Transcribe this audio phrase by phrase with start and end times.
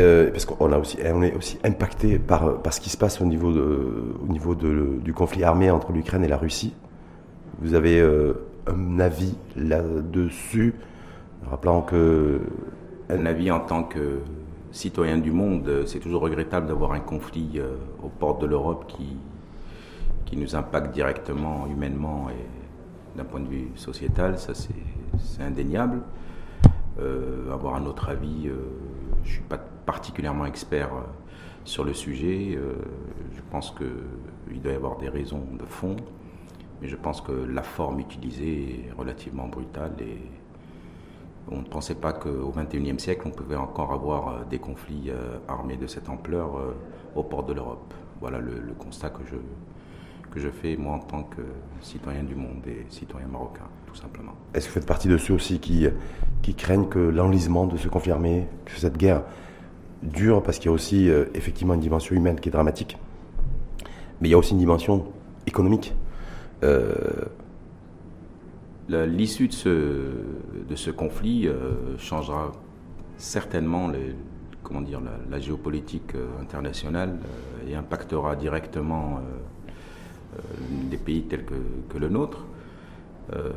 [0.00, 3.26] Euh, parce qu'on a aussi, on est aussi impacté par, ce qui se passe au
[3.26, 3.52] niveau,
[4.56, 6.74] du conflit armé entre l'Ukraine et la Russie.
[7.60, 8.32] Vous avez euh,
[8.66, 10.74] un avis là-dessus,
[11.48, 12.40] rappelant que...
[13.08, 14.18] Un avis en tant que
[14.72, 19.16] citoyen du monde, c'est toujours regrettable d'avoir un conflit euh, aux portes de l'Europe qui,
[20.24, 26.00] qui nous impacte directement, humainement et d'un point de vue sociétal, ça c'est indéniable.
[27.52, 31.00] Avoir un autre avis, je ne suis pas particulièrement expert euh,
[31.64, 32.58] sur le sujet.
[33.34, 35.96] je pense qu'il doit y avoir des raisons de fond,
[36.82, 40.18] mais je pense que la forme utilisée est relativement brutale et
[41.50, 45.10] on ne pensait pas qu'au XXIe siècle, on pouvait encore avoir des conflits
[45.48, 46.50] armés de cette ampleur
[47.14, 47.94] aux portes de l'Europe.
[48.20, 49.36] Voilà le, constat que je,
[50.30, 51.42] que je fais moi en tant que
[51.80, 54.32] citoyen du monde et citoyen marocain, tout simplement.
[54.52, 58.48] Est-ce que vous faites partie de ceux aussi qui craignent que l'enlisement de se confirmer,
[58.64, 59.22] que cette guerre
[60.04, 62.98] dure, parce qu'il y a aussi euh, effectivement une dimension humaine qui est dramatique,
[64.20, 65.06] mais il y a aussi une dimension
[65.46, 65.94] économique.
[66.62, 66.94] Euh,
[68.88, 69.68] l'issue de ce,
[70.68, 72.52] de ce conflit euh, changera
[73.16, 73.90] certainement
[74.62, 77.18] comment dire, la, géopolitique internationale
[77.68, 79.20] et impactera directement
[80.90, 82.44] des pays tels que, le nôtre.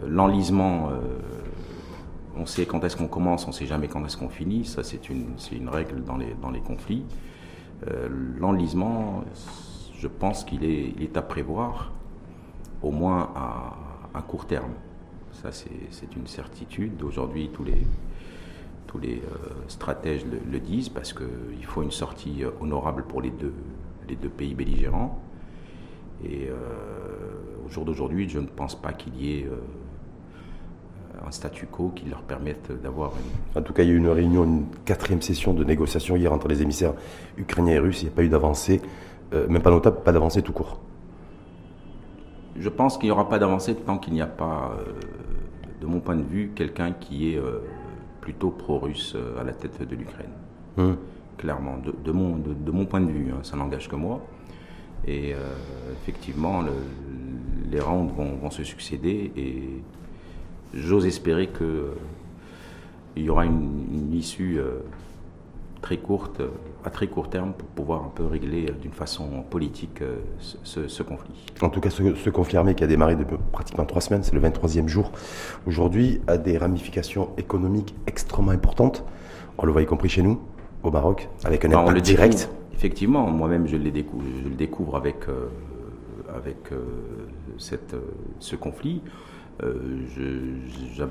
[0.08, 0.92] L'enlisement,
[2.40, 4.66] on sait quand est-ce qu'on commence, on ne sait jamais quand est-ce qu'on finit.
[4.66, 7.04] Ça, c'est une, une, règle dans les, dans les conflits.
[8.40, 9.24] L'enlisement,
[9.94, 11.92] je pense qu'il est, est, à prévoir,
[12.82, 14.72] au moins à, court terme.
[15.32, 17.04] Ça, c'est une certitude.
[17.04, 17.86] Aujourd'hui, tous les,
[18.88, 19.22] tous les
[19.68, 23.54] stratèges le, disent parce qu'il faut une sortie honorable pour les deux,
[24.10, 25.22] les deux pays belligérants.
[26.24, 26.56] Et euh,
[27.66, 29.58] au jour d'aujourd'hui, je ne pense pas qu'il y ait euh,
[31.26, 33.62] un statu quo qui leur permette d'avoir une...
[33.62, 36.32] En tout cas, il y a eu une réunion, une quatrième session de négociation hier
[36.32, 36.94] entre les émissaires
[37.38, 38.02] ukrainiens et russes.
[38.02, 38.82] Il n'y a pas eu d'avancée,
[39.34, 40.80] euh, même pas notable, pas d'avancée tout court.
[42.58, 44.78] Je pense qu'il n'y aura pas d'avancée tant qu'il n'y a pas,
[45.80, 47.42] de mon point de vue, quelqu'un qui est
[48.20, 50.32] plutôt pro-russe à la tête de l'Ukraine.
[50.78, 50.98] Hum.
[51.38, 54.22] Clairement, de, mon, de, mon point de vue, hein, ça n'engage que moi.
[55.06, 55.38] Et euh,
[55.94, 56.64] effectivement,
[57.70, 59.84] les rounds vont, se succéder et
[60.74, 61.94] j'ose espérer qu'il euh,
[63.16, 64.80] y aura une, issue euh,
[65.82, 66.42] très courte,
[66.84, 70.02] à très court terme, pour pouvoir un peu régler d'une façon politique
[70.40, 71.46] ce, conflit.
[71.62, 74.42] En tout cas, ce, conflit armé qui a démarré depuis pratiquement trois semaines, c'est le
[74.42, 75.12] 23e jour
[75.68, 79.04] aujourd'hui, a des ramifications économiques extrêmement importantes.
[79.58, 80.40] On le voit y compris chez nous,
[80.84, 82.50] au Maroc, avec un impact direct.
[82.78, 85.48] Effectivement, moi-même, je, le découvre avec, euh,
[86.36, 86.84] avec euh,
[87.58, 88.02] cette, euh,
[88.40, 89.02] ce conflit.
[89.62, 91.02] Je,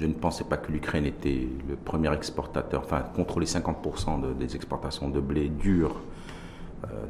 [0.00, 5.08] je ne pensais pas que l'Ukraine était le premier exportateur, enfin, contrôlait 50% des exportations
[5.08, 6.00] de blé dur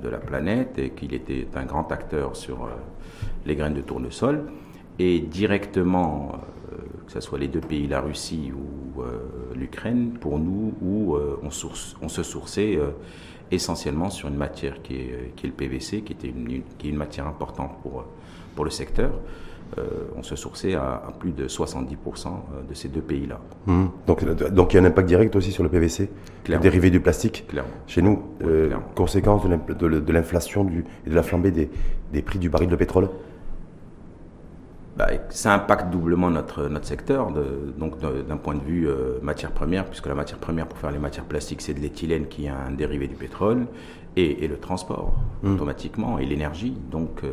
[0.03, 2.69] de la planète et qu'il était un grand acteur sur
[3.47, 4.51] les graines de tournesol.
[4.99, 6.33] Et directement,
[7.07, 9.03] que ce soit les deux pays, la Russie ou
[9.55, 11.51] l'Ukraine, pour nous, où on,
[12.09, 12.77] se sourçait
[13.53, 17.79] essentiellement sur une matière qui est, le PVC, qui, était une, est une matière importante
[18.57, 19.13] pour le secteur.
[19.79, 19.83] Euh,
[20.17, 22.29] on se sourçait à, plus de 70%
[22.69, 23.41] de ces deux pays-là.
[23.67, 23.85] Mmh.
[24.07, 26.11] Donc, donc il y a un impact direct aussi sur le PVC,
[26.49, 27.47] le dérivé du plastique.
[27.49, 27.71] Clairement.
[27.87, 30.67] Chez nous, euh, conséquence de l'inflation
[31.07, 31.71] et de la flambée des,
[32.13, 33.09] des prix du baril de pétrole
[35.01, 39.51] bah, ça impacte doublement notre, notre secteur, de, donc d'un point de vue euh, matière
[39.53, 42.51] première, puisque la matière première pour faire les matières plastiques, c'est de l'éthylène qui est
[42.51, 43.67] un dérivé du pétrole,
[44.17, 45.55] et, le transport, mmh.
[45.55, 46.77] automatiquement, et l'énergie.
[46.91, 47.31] Donc, euh,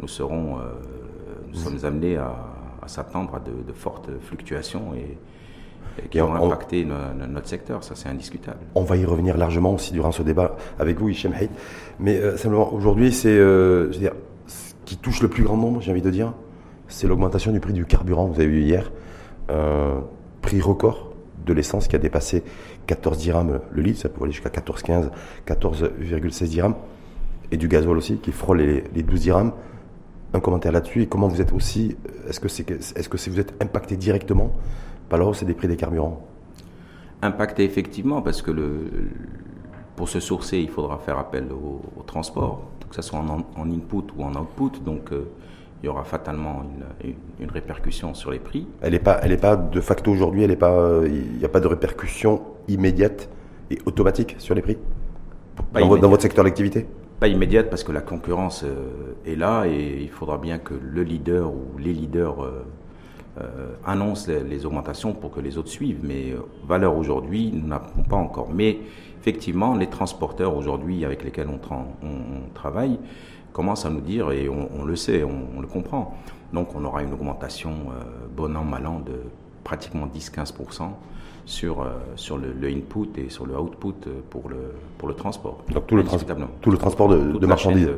[0.00, 0.72] nous serons, euh,
[1.52, 2.34] nous sommes amenés à,
[2.86, 5.16] s'attendre à de, fortes fluctuations et,
[6.08, 8.60] qui vont impacter notre secteur, ça c'est indiscutable.
[8.74, 11.50] On va y revenir largement aussi durant ce débat avec vous, Hichem Haït.
[12.00, 16.32] Mais simplement, aujourd'hui, c'est ce qui touche le plus grand nombre, j'ai envie de dire,
[16.88, 18.90] c'est l'augmentation du prix du carburant, vous avez vu hier.
[19.50, 20.00] Euh,
[20.40, 21.12] prix record
[21.46, 22.42] de l'essence qui a dépassé
[22.86, 25.10] 14 dirhams le litre, ça peut aller jusqu'à 14,15,
[25.46, 26.74] 14,16 dirhams.
[27.50, 29.52] Et du gasoil aussi qui frôle les, 12 dirhams.
[30.34, 31.02] Un commentaire là-dessus.
[31.02, 31.96] Et comment vous êtes aussi,
[32.28, 34.52] est-ce que, c'est, est-ce que vous êtes impacté directement
[35.08, 36.26] par la hausse des prix des carburants?
[37.20, 38.90] Impacté effectivement parce que le,
[39.96, 44.24] pour se sourcer, il faudra faire appel au, transport, que ce soit en, input ou
[44.24, 44.80] en output.
[44.84, 45.28] Donc, euh,
[45.82, 46.62] il y aura fatalement
[47.40, 48.66] une, répercussion sur les prix.
[48.80, 51.60] Elle n'est pas, elle est pas de facto aujourd'hui, elle pas, il n'y a pas
[51.60, 53.28] de répercussion immédiate
[53.70, 54.78] et automatique sur les prix?
[55.74, 56.86] Dans, votre secteur d'activité?
[57.22, 61.04] Pas immédiate parce que la concurrence euh, est là et il faudra bien que le
[61.04, 66.00] leader ou les leaders euh, annonce les, augmentations pour que les autres suivent.
[66.02, 66.34] Mais
[66.66, 68.48] valeur aujourd'hui, nous n'avons pas encore.
[68.52, 68.80] Mais
[69.20, 71.60] effectivement, les transporteurs aujourd'hui avec lesquels on,
[72.04, 72.98] on, travaille
[73.52, 76.18] commencent à nous dire, et on, le sait, on, le comprend.
[76.52, 77.72] Donc on aura une augmentation
[78.36, 79.12] bon an, mal an de
[79.64, 80.90] pratiquement 10-15%
[81.44, 85.58] sur, euh, sur le, input et sur le output euh, pour le, pour le transport.
[85.72, 86.04] Donc tout le,
[86.60, 87.90] tout le transport de, marchandises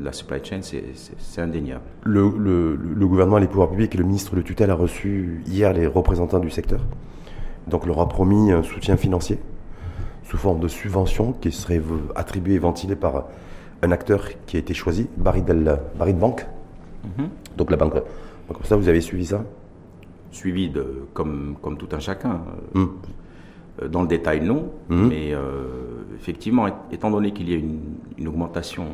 [0.00, 1.84] la supply chain, c'est indéniable.
[2.02, 5.72] Le, le, le, gouvernement, les pouvoirs publics et le ministre de tutelle a reçu hier
[5.72, 6.80] les représentants du secteur.
[7.66, 9.38] Donc leur a promis un soutien financier
[10.24, 11.80] sous forme de subvention qui serait
[12.14, 13.24] attribuée et ventilée par
[13.82, 16.46] un acteur qui a été choisi, Barry, Del, Barry de Banque.
[17.04, 17.28] Mhm.
[17.56, 17.94] Donc la banque.
[17.94, 18.04] Donc,
[18.48, 19.44] comme ça, vous avez suivi ça?
[20.34, 22.40] Suivi de, comme, comme tout un chacun.
[22.74, 22.84] Mm.
[23.82, 24.72] Euh, dans le détail, non.
[24.88, 25.08] Mm.
[25.08, 28.86] Mais euh, effectivement, étant donné qu'il y a une, augmentation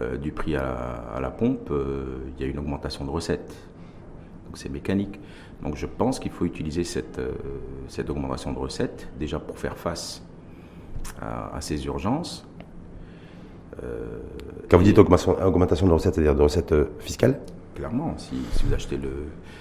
[0.00, 3.54] euh, du prix à, la pompe, il y a une augmentation de recettes.
[4.46, 5.18] Donc c'est mécanique.
[5.62, 7.20] Donc je pense qu'il faut utiliser cette,
[7.88, 10.22] cette augmentation de recettes déjà pour faire face
[11.20, 12.46] à, ces urgences.
[14.68, 15.34] Quand vous dites augmentation,
[15.86, 17.40] de recettes, c'est-à-dire de recettes fiscales?
[17.76, 19.10] Clairement, si, si, vous achetez le,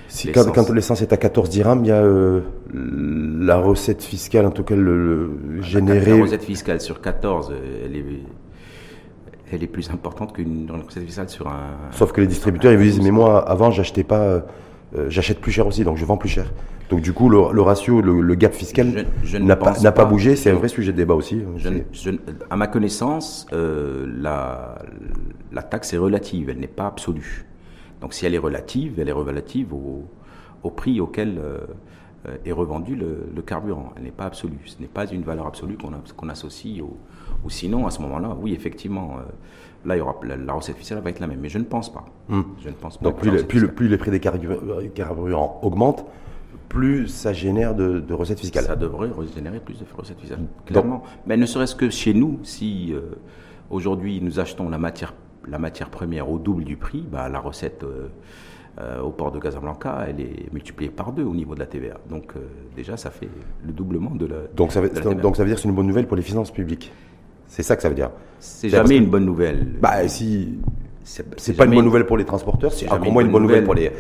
[0.08, 2.40] si quand, l'essence est à 14 dirhams, il y a euh,
[2.74, 6.18] la recette fiscale, en tout cas le, générée.
[6.18, 7.54] La recette fiscale sur 14,
[7.84, 8.06] elle est,
[9.52, 11.76] elle est plus importante qu'une recette fiscale sur un.
[11.92, 14.42] Sauf que les distributeurs, ils vous disent, mais moi, avant, j'achetais pas, euh,
[15.10, 16.54] j'achète plus cher aussi, donc je vends plus cher.
[16.90, 19.08] Donc du coup, le, ratio, le, gap fiscal
[19.42, 20.38] n'a pas, pas, bougé.
[20.38, 21.42] C'est un vrai sujet de débat aussi.
[21.44, 21.72] Hein,
[22.50, 24.78] à ma connaissance, euh, la,
[25.52, 27.46] la taxe est relative, elle n'est pas absolue.
[28.06, 33.42] Donc si elle est relative, elle est relative au, prix auquel euh, est revendu le,
[33.42, 33.94] carburant.
[33.98, 34.60] Elle n'est pas absolue.
[34.66, 36.98] Ce n'est pas une valeur absolue qu'on associe au,
[37.44, 39.24] ou sinon à ce moment-là, oui effectivement, euh,
[39.88, 41.40] là il y aura la, recette fiscale va être la même.
[41.42, 42.06] Mais je ne pense pas.
[42.30, 42.44] Hmm.
[42.63, 43.06] Je ne pense pas.
[43.06, 46.06] Donc plus, plus, les prix des carburants augmentent,
[46.69, 48.66] plus ça génère de, recettes fiscales.
[48.66, 51.02] Ça devrait générer plus de recettes fiscales, clairement.
[51.25, 53.02] Mais ne serait-ce que chez nous, si euh,
[53.72, 55.16] aujourd'hui nous achetons la matière
[55.50, 58.07] la matière première au double du prix, bah, la recette euh,
[58.80, 61.95] euh, au port de Casablanca, elle est multipliée par deux au niveau de la TVA.
[62.09, 62.39] Donc euh,
[62.75, 63.30] déjà, ça fait
[63.65, 64.36] le doublement de la.
[64.56, 66.51] Donc ça veut, donc, ça veut dire que c'est une bonne nouvelle pour les finances
[66.51, 66.92] publiques.
[67.47, 68.12] C'est ça que ça veut dire.
[68.39, 69.65] C'est jamais une bonne nouvelle.
[69.80, 70.59] Bah si.
[71.06, 73.75] C'est pas une bonne nouvelle pour les transporteurs, c'est encore moins une bonne nouvelle, pour
[73.75, 73.92] les,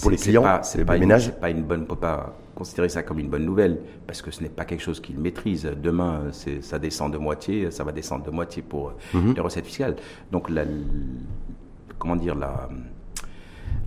[0.00, 1.32] pour, les clients, c'est pas, ménages.
[1.32, 4.64] Pas une bonne, pas considérer ça comme une bonne nouvelle parce que ce n'est pas
[4.64, 5.70] quelque chose qu'ils maîtrisent.
[5.82, 6.30] Demain,
[6.62, 9.34] ça descend de moitié, ça va descendre de moitié pour mhm.
[9.34, 9.96] les recettes fiscales.
[10.32, 10.64] Donc, la,
[11.98, 12.70] comment dire, la,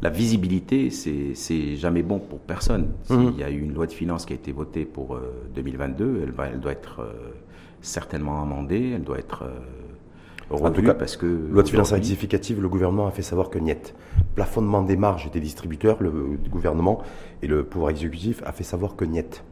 [0.03, 2.89] la visibilité, c'est jamais bon pour personne.
[3.09, 3.31] Mhm.
[3.33, 5.17] Il y a eu une loi de finances qui a été votée pour
[5.55, 7.13] 2022, euh, elle, va, elle doit être euh,
[7.81, 9.59] certainement amendée, elle doit être euh,
[10.61, 13.59] en tout cas, parce que loi de finances rectificative, le gouvernement a fait savoir que
[13.59, 13.93] niet.
[14.35, 16.11] Plafonnement des marges des distributeurs, le
[16.49, 17.01] gouvernement
[17.41, 19.43] et le pouvoir exécutif a fait savoir que niet.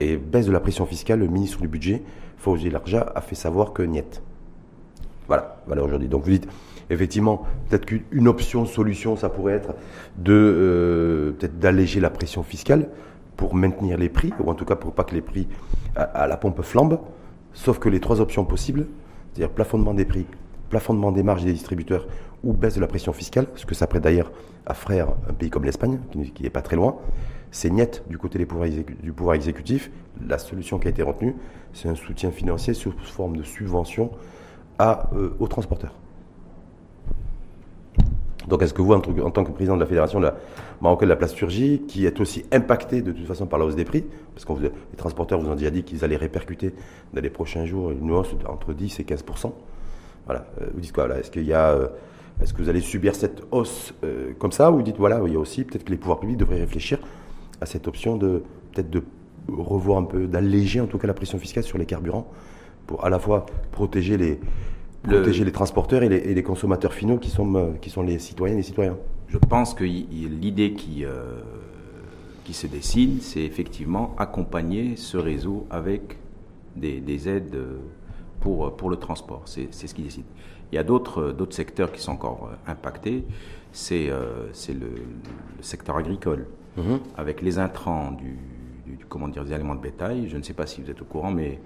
[0.00, 2.02] Et baisse de la pression fiscale, le ministre du budget,
[2.38, 4.22] Fauzi Larja, a fait savoir que niet.
[5.26, 6.08] Voilà, voilà aujourd'hui.
[6.08, 6.48] Donc vous dites,
[6.90, 9.74] effectivement, peut-être qu'une option, solution, ça pourrait être
[10.18, 12.88] de euh, peut-être d'alléger la pression fiscale
[13.36, 15.48] pour maintenir les prix, ou en tout cas pour pas que les prix
[15.96, 17.00] à la pompe flambent.
[17.52, 18.86] Sauf que les trois options possibles,
[19.32, 20.26] c'est-à-dire plafonnement des prix,
[20.68, 22.06] plafonnement des marges des distributeurs
[22.42, 24.32] ou baisse de la pression fiscale, ce que ça prête d'ailleurs
[24.66, 25.98] à frère un pays comme l'Espagne,
[26.34, 26.96] qui n'est pas très loin.
[27.50, 29.90] C'est net du côté du pouvoir exécutif.
[30.26, 31.34] La solution qui a été retenue,
[31.72, 34.10] c'est un soutien financier sous forme de subvention
[34.80, 35.94] euh, aux transporteurs.
[38.50, 40.20] Donc est-ce que vous, en, tant que président de la Fédération
[40.80, 43.84] marocaine de la plasturgie, qui est aussi impacté de toute façon par la hausse des
[43.84, 44.04] prix,
[44.34, 46.74] parce que les transporteurs vous ont déjà dit qu'ils allaient répercuter
[47.14, 49.52] dans les prochains jours une hausse entre 10 et 15%
[50.26, 51.86] Voilà, euh, vous dites quoi Est-ce qu'il euh,
[52.40, 55.36] que vous allez subir cette hausse euh, comme ça, ou vous dites voilà, il y
[55.36, 56.98] a aussi peut-être que les pouvoirs publics devraient réfléchir
[57.60, 58.42] à cette option de
[58.72, 59.04] peut-être de
[59.48, 62.26] revoir un peu, d'alléger en tout cas la pression fiscale sur les carburants
[62.86, 64.40] pour à la fois protéger les
[65.02, 68.60] protéger les transporteurs et les, consommateurs finaux qui sont, euh, qui sont les citoyennes et
[68.60, 68.96] les citoyens.
[69.28, 71.40] Je pense que l'idée qui, euh,
[72.44, 76.18] qui se dessine, c'est effectivement accompagner ce réseau avec
[76.76, 77.58] des, aides
[78.40, 79.42] pour, pour le transport.
[79.44, 80.24] C'est ce qui décide.
[80.72, 83.24] Il y a d'autres secteurs qui sont encore euh, impactés.
[83.72, 86.98] C'est le, le, secteur agricole, mhm.
[87.16, 88.36] avec les intrants du,
[89.08, 90.28] comment dire, des aliments de bétail.
[90.28, 91.56] Je ne sais pas si vous êtes au courant, mais euh,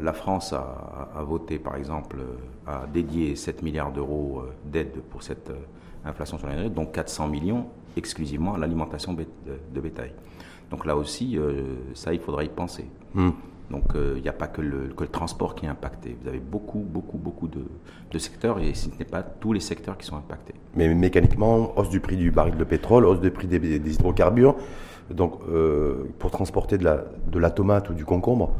[0.00, 2.18] la France a, voté, par exemple,
[2.66, 5.56] à dédier 7 milliards d'euros euh, d'aide pour cette euh,
[6.04, 10.12] inflation sur l'énergie, donc 400 millions exclusivement à l'alimentation de bétail.
[10.70, 11.36] Donc là aussi,
[11.94, 12.86] ça, il faudra y penser.
[13.14, 13.30] Hmm.
[13.68, 16.16] Donc il n'y a pas que le, que le, transport qui est impacté.
[16.22, 17.64] Vous avez beaucoup, beaucoup, beaucoup de,
[18.10, 20.54] de secteurs et ce n'est pas tous les secteurs qui sont impactés.
[20.76, 24.54] Mais mécaniquement, hausse du prix du baril de pétrole, hausse du prix des, des hydrocarbures.
[25.10, 25.40] Donc
[26.20, 28.54] pour transporter de la, de la tomate ou du concombre,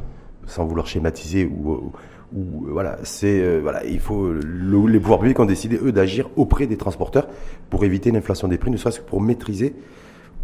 [0.45, 1.91] sans vouloir schématiser ou,
[2.33, 6.77] ou voilà, c'est voilà, il faut les pouvoirs publics ont décidé eux d'agir auprès des
[6.77, 7.27] transporteurs
[7.69, 9.75] pour éviter l'inflation des prix, ne serait-ce que pour maîtriser,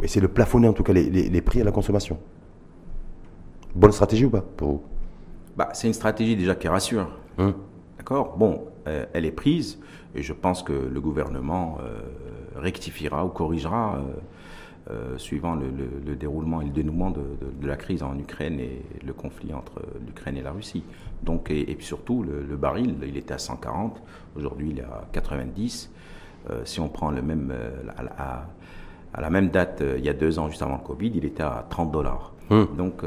[0.04, 2.20] et c'est le plafonner en tout cas les, les, les prix à la consommation.
[3.76, 4.82] Bonne stratégie ou pas pour
[5.56, 7.10] bah, C'est une stratégie déjà qui rassure.
[7.38, 7.54] Hum.
[7.98, 8.36] D'accord?
[8.38, 9.80] Bon, euh, elle est prise
[10.16, 12.00] et je pense que le gouvernement euh,
[12.56, 14.00] rectifiera ou corrigera
[14.90, 18.04] euh, euh suivant le, le, le, déroulement et le dénouement de, de, de, la crise
[18.04, 20.84] en Ukraine et le conflit entre l'Ukraine et la Russie.
[21.24, 24.02] Donc, et, et puis surtout, le, le, baril, il était à 140,
[24.36, 25.92] aujourd'hui il est à 90.
[26.50, 27.54] Euh, si on prend le même,
[27.98, 28.46] à, à,
[29.14, 31.44] à, la même date, il y a deux ans, juste avant le Covid, il était
[31.44, 32.34] à 30 dollars.
[32.50, 32.68] Hum.
[32.78, 33.04] Donc,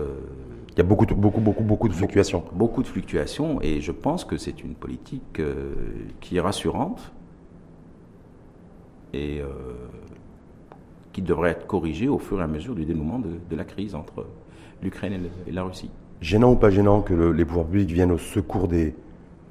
[0.72, 2.38] il y a beaucoup, de, beaucoup, beaucoup, beaucoup de fluctuations.
[2.40, 5.74] Beaucoup, beaucoup de fluctuations, et je pense que c'est une politique euh,
[6.20, 7.12] qui est rassurante
[9.12, 9.48] et euh,
[11.12, 13.94] qui devrait être corrigée au fur et à mesure du dénouement de, de la crise
[13.94, 14.26] entre
[14.82, 15.12] l'Ukraine
[15.46, 15.90] et, et, la Russie.
[16.20, 18.94] Gênant ou pas gênant que le, les pouvoirs publics viennent au secours des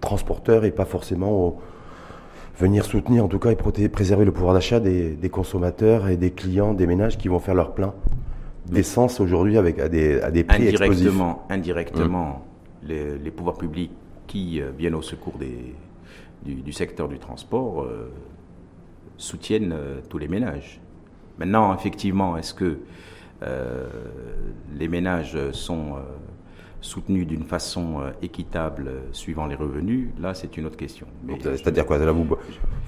[0.01, 1.59] transporteurs et pas forcément au,
[2.59, 6.17] venir soutenir, en tout cas, et protéger, préserver le pouvoir d'achat des, des consommateurs et
[6.17, 7.93] des clients, des ménages qui vont faire leur plein
[8.65, 11.21] d'essence aujourd'hui avec à des, à des prix indirectement, explosifs.
[11.49, 12.45] Indirectement,
[12.83, 12.87] mmh.
[12.87, 13.91] les, les, pouvoirs publics
[14.27, 15.73] qui euh, viennent au secours des,
[16.43, 18.11] du, du, secteur du transport euh,
[19.17, 20.79] soutiennent euh, tous les ménages.
[21.39, 22.79] Maintenant, effectivement, est-ce que
[23.43, 23.87] euh,
[24.77, 26.01] les ménages sont euh,
[26.81, 30.09] soutenus d'une façon euh, équitable suivant les revenus?
[30.19, 31.07] Là, c'est une autre question.
[31.41, 31.97] C'est-à-dire quoi?
[31.97, 32.27] Là, vous,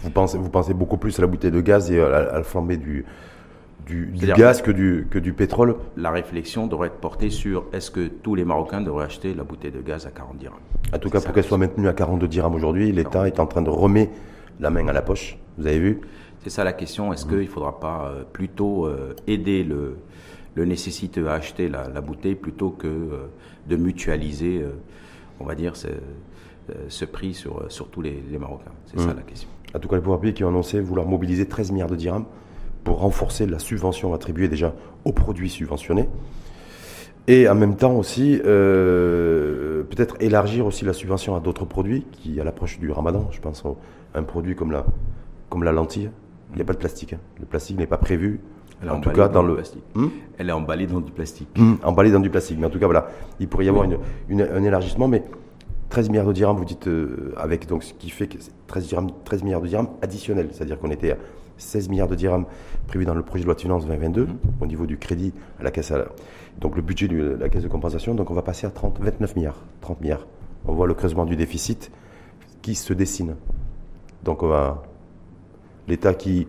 [0.02, 2.38] vous, pensez, vous pensez beaucoup plus à la bouteille de gaz et à la, à
[2.40, 3.06] la flambée du,
[3.86, 5.78] du, du gaz que du, que du pétrole?
[5.96, 9.72] La réflexion devrait être portée sur est-ce que tous les Marocains devraient acheter la bouteille
[9.72, 10.60] de gaz à 40 dirhams?
[10.94, 13.62] En tout cas, pour qu'elle soit maintenue à 42 dirhams aujourd'hui, l'État est en train
[13.62, 14.12] de remettre
[14.60, 15.38] la main à la poche.
[15.58, 16.02] Vous avez vu?
[16.44, 17.14] C'est ça la question.
[17.14, 17.30] Est-ce mmh.
[17.30, 19.98] qu'il ne faudra pas euh, plutôt euh, aider le,
[20.56, 23.28] le nécessiteux à acheter la, la bouteille plutôt que euh,
[23.68, 24.72] de mutualiser, euh,
[25.40, 28.72] on va dire, ce, euh, ce prix sur, sur tous les, les Marocains?
[28.88, 29.08] C'est mmh.
[29.08, 29.50] ça la question.
[29.74, 32.26] En tout cas, les pouvoirs publics qui ont annoncé vouloir mobiliser 13 milliards de dirhams
[32.84, 34.74] pour renforcer la subvention attribuée déjà
[35.06, 36.10] aux produits subventionnés.
[37.28, 42.44] Et en même temps aussi, peut-être élargir aussi la subvention à d'autres produits qui, à
[42.44, 44.86] l'approche du ramadan, je pense à un produit comme la,
[45.50, 46.10] comme la lentille,
[46.52, 47.14] il n'y a pas de plastique.
[47.14, 47.20] Hein.
[47.40, 48.40] Le plastique n'est pas prévu.
[48.88, 49.84] en tout cas, dans, dans le plastique.
[49.96, 51.50] Hmm Elle est emballée dans du plastique.
[51.58, 52.58] Hmm, emballée dans du plastique.
[52.60, 53.08] Mais en tout cas, voilà,
[53.40, 53.96] il pourrait y avoir oui.
[54.30, 55.08] une, une, un élargissement.
[55.08, 55.24] Mais
[55.90, 59.12] 13 milliards de dirhams, vous dites, euh, avec donc ce qui fait que 13, dirhams,
[59.26, 60.50] 13 milliards de dirhams additionnels.
[60.52, 61.18] C'est-à-dire qu'on était à
[61.58, 62.46] 16 milliards de dirhams
[62.88, 64.28] prévus dans le projet de loi de finances 2022 mmh.
[64.62, 66.06] au niveau du crédit à la caisse à la,
[66.60, 69.36] donc le budget de la caisse de compensation donc on va passer à 30 29
[69.36, 70.26] milliards 30 milliards
[70.66, 71.92] on voit le creusement du déficit
[72.62, 73.36] qui se dessine
[74.24, 74.84] donc on va
[75.92, 76.48] l'état qui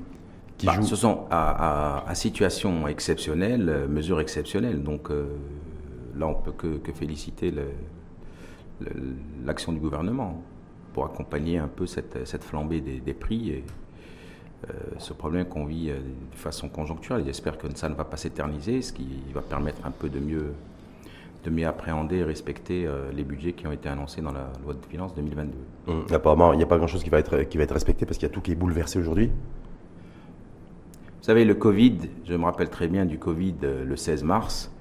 [0.57, 5.27] qui bah, joue ce sont à, à, à situation exceptionnelle euh, mesures exceptionnelles donc euh,
[6.17, 7.53] là on peut que, que féliciter
[9.45, 10.43] l'action du gouvernement
[10.93, 13.65] pour accompagner un peu cette, cette flambée des, des prix et
[14.69, 17.25] euh, ce problème qu'on vit de façon conjoncturelle.
[17.25, 20.53] J'espère que ça ne va pas s'éterniser, ce qui va permettre un peu de mieux,
[21.45, 24.75] de mieux appréhender et respecter euh, les budgets qui ont été annoncés dans la loi
[24.75, 25.53] de finances 2022.
[25.87, 26.15] Mmh.
[26.15, 28.29] Apparemment, il n'y a pas grand-chose qui, va être, qui va être respecté parce qu'il
[28.29, 29.27] y a tout qui est bouleversé aujourd'hui.
[29.27, 34.73] Vous savez, le Covid, je me rappelle très bien du Covid le 16 mars,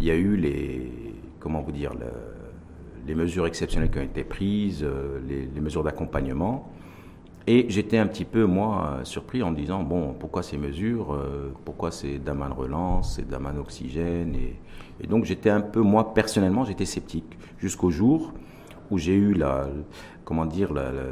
[0.00, 0.90] il y a eu les,
[1.40, 2.06] comment vous dire, le,
[3.06, 4.86] les mesures exceptionnelles qui ont été prises,
[5.28, 6.70] les, les mesures d'accompagnement.
[7.46, 11.52] Et j'étais un petit peu, moi, surpris en me disant, bon, pourquoi ces mesures euh,
[11.64, 14.56] Pourquoi c'est Daman Relance, c'est Daman Oxygène et,
[15.00, 17.38] et, donc j'étais un peu, moi, personnellement, j'étais sceptique.
[17.58, 18.32] Jusqu'au jour
[18.90, 19.66] où j'ai eu la,
[20.24, 21.02] comment dire, la, la,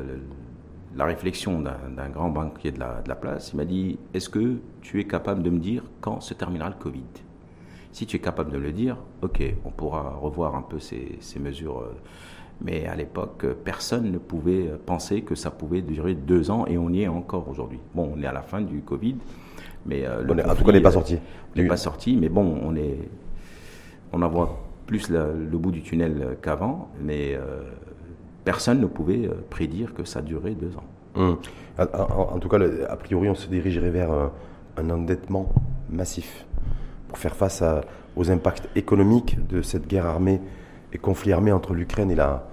[0.97, 3.53] la réflexion d'un grand banquier de la, de la place.
[3.53, 6.77] Il m'a dit, est-ce que tu es capable de me dire quand se terminera le
[6.77, 7.03] Covid?
[7.93, 11.39] Si tu es capable de le dire, ok, on pourra revoir un peu ces, ces
[11.39, 11.81] mesures.
[11.81, 11.95] Euh,
[12.65, 16.91] mais à l'époque, personne ne pouvait penser que ça pouvait durer deux ans et on
[16.91, 17.81] y est encore aujourd'hui.
[17.95, 19.17] Bon, on est à la fin du Covid,
[19.85, 21.19] mais euh, le on est, conflit, en tout cas, on n'est pas sorti.
[21.57, 23.09] On n'est pas sorti, mais bon, on est,
[24.13, 27.63] on en voit plus le bout du tunnel qu'avant, mais euh,
[28.45, 30.85] personne ne pouvait euh, prédire que ça durait deux ans.
[31.15, 31.37] Hum.
[31.79, 35.53] En, tout cas, a priori, on se dirigerait vers un, endettement
[35.91, 36.47] massif
[37.09, 37.63] pour faire face
[38.17, 40.41] aux impacts économiques de cette guerre armée
[40.93, 42.47] et conflit armé entre l'Ukraine et la,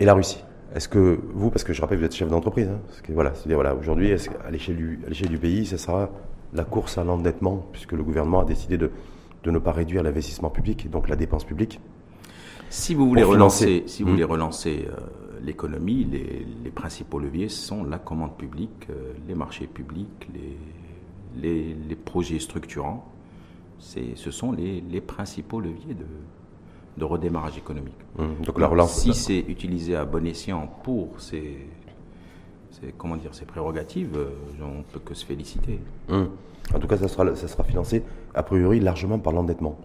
[0.00, 0.44] et la Russie.
[0.74, 3.56] Est-ce que vous, parce que je rappelle que vous êtes chef d'entreprise, hein, voilà, c'est-à-dire
[3.56, 6.10] voilà, aujourd'hui, à l'échelle du, du pays, ce sera
[6.52, 8.90] la course à l'endettement, puisque le gouvernement a décidé de,
[9.42, 11.80] de ne pas réduire l'investissement public, donc la dépense publique
[12.68, 14.30] Si vous voulez relancer, si vous voulez hmm.
[14.30, 14.96] relancer euh,
[15.42, 20.28] l'économie, les, principaux leviers sont la commande publique, euh, les marchés publics,
[21.42, 23.06] les, les, projets structurants.
[23.78, 26.06] Ce sont les, principaux leviers de,
[26.98, 27.94] de redémarrage économique.
[28.18, 28.42] Hmm.
[28.44, 31.66] Donc la relance, si c'est utilisé à bon escient pour ces,
[32.96, 34.30] comment dire, ces prérogatives, euh,
[34.62, 35.80] on ne peut que se féliciter.
[36.08, 36.26] Hmm.
[36.74, 38.02] En tout cas, ça sera, ça sera financé
[38.34, 39.78] a priori largement par l'endettement.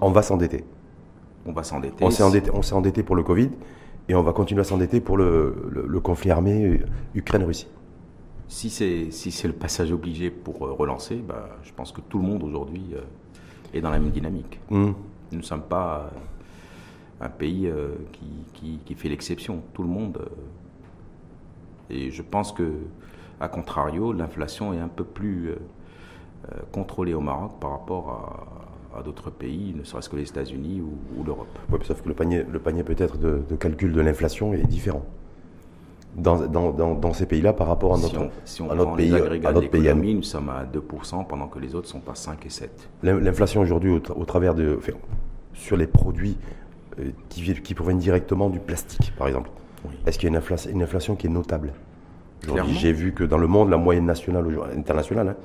[0.00, 0.64] on va s'endetter.
[1.46, 2.04] On va s'endetter.
[2.04, 3.50] On s'est endetté, on s'est endetté pour le Covid
[4.08, 6.80] et on va continuer à s'endetter pour le, conflit armé
[7.14, 7.68] Ukraine-Russie.
[8.48, 12.18] Si c'est si c'est le passage obligé pour euh, relancer, bah, je pense que tout
[12.18, 13.00] le monde aujourd'hui euh,
[13.72, 14.60] est dans la même dynamique.
[14.70, 14.92] Hmm.
[15.32, 16.18] Nous ne sommes pas euh,
[17.20, 17.70] un pays
[18.54, 19.62] qui, qui, fait l'exception.
[19.72, 20.18] Tout le monde.
[21.90, 22.72] et je pense que,
[23.40, 25.50] à contrario, l'inflation est un peu plus
[26.72, 31.24] contrôlée au Maroc par rapport à, à d'autres pays, ne serait-ce que les États-Unis ou,
[31.24, 31.58] l'Europe.
[31.70, 35.04] Oui, sauf que le panier, le panier peut-être de, calcul de l'inflation est différent
[36.16, 39.12] dans, dans, dans, ces pays-là par rapport à notre, si on, notre pays.
[39.12, 40.14] à notre pays.
[40.14, 42.88] Nous sommes à 2% pendant que les autres sont à 5 et 7.
[43.02, 44.78] L'inflation aujourd'hui, au, travers de.
[45.54, 46.63] sur les produits euh,
[47.28, 49.50] qui, qui, proviennent directement du plastique, par exemple,
[50.06, 51.72] est-ce qu'il y a une inflation, une inflation qui est notable?
[52.80, 54.44] J'ai vu que dans le monde, la moyenne nationale,
[54.76, 55.36] internationale, hein,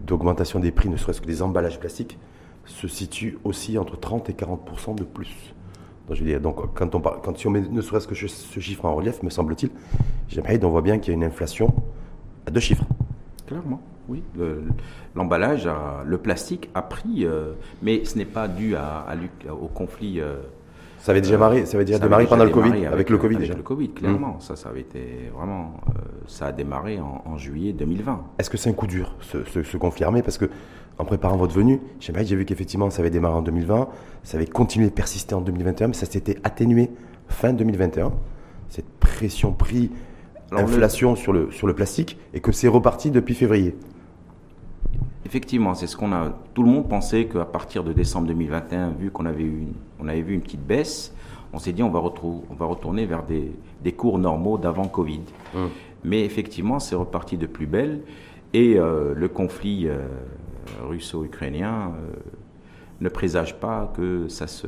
[0.00, 2.18] d'augmentation des prix, ne serait-ce que des emballages plastiques,
[2.64, 5.54] se situe aussi entre 30 et 40% de plus.
[6.08, 8.14] Donc, je veux dire, donc quand on parle, quand si on met ne serait-ce que
[8.14, 9.70] ce chiffre en relief, me semble-t-il,
[10.64, 11.72] on voit bien qu'il y a une inflation
[12.46, 12.84] à deux chiffres.
[13.46, 14.22] Clairement, oui.
[15.14, 15.68] L'emballage,
[16.04, 19.06] le, plastique a pris, euh, mais ce n'est pas dû à,
[19.50, 20.20] au conflit.
[20.20, 20.36] Euh,
[21.00, 23.56] ça avait déjà démarré, ça avait déjà démarré pendant le Covid, avec, le Covid avec
[23.56, 24.34] le Covid, clairement.
[24.34, 24.40] Mmh.
[24.40, 28.22] Ça, ça avait été vraiment, euh, ça a démarré en, juillet 2020.
[28.38, 29.16] Est-ce que c'est un coup dur,
[29.80, 30.50] conflit armé Parce que
[30.98, 33.88] en préparant votre venue, j'ai vu qu'effectivement, ça avait démarré en 2020,
[34.22, 36.90] ça avait continué de persister en 2021, mais ça s'était atténué
[37.28, 38.12] fin 2021.
[38.68, 39.90] Cette pression prix,
[40.52, 43.74] inflation sur, le, sur le plastique, et que c'est reparti depuis février.
[45.24, 46.34] Effectivement, c'est ce qu'on a.
[46.52, 50.22] Tout le monde pensait qu'à partir de décembre 2021, vu qu'on avait, une, on avait
[50.22, 51.14] vu une petite baisse,
[51.52, 55.22] on s'est dit on va, on va retourner vers des, des cours normaux d'avant Covid.
[55.54, 55.68] Hum.
[56.04, 58.02] Mais effectivement, c'est reparti de plus belle.
[58.52, 59.98] Et euh, le conflit euh,
[60.82, 62.16] russo-ukrainien euh,
[63.00, 64.66] ne présage pas que ça se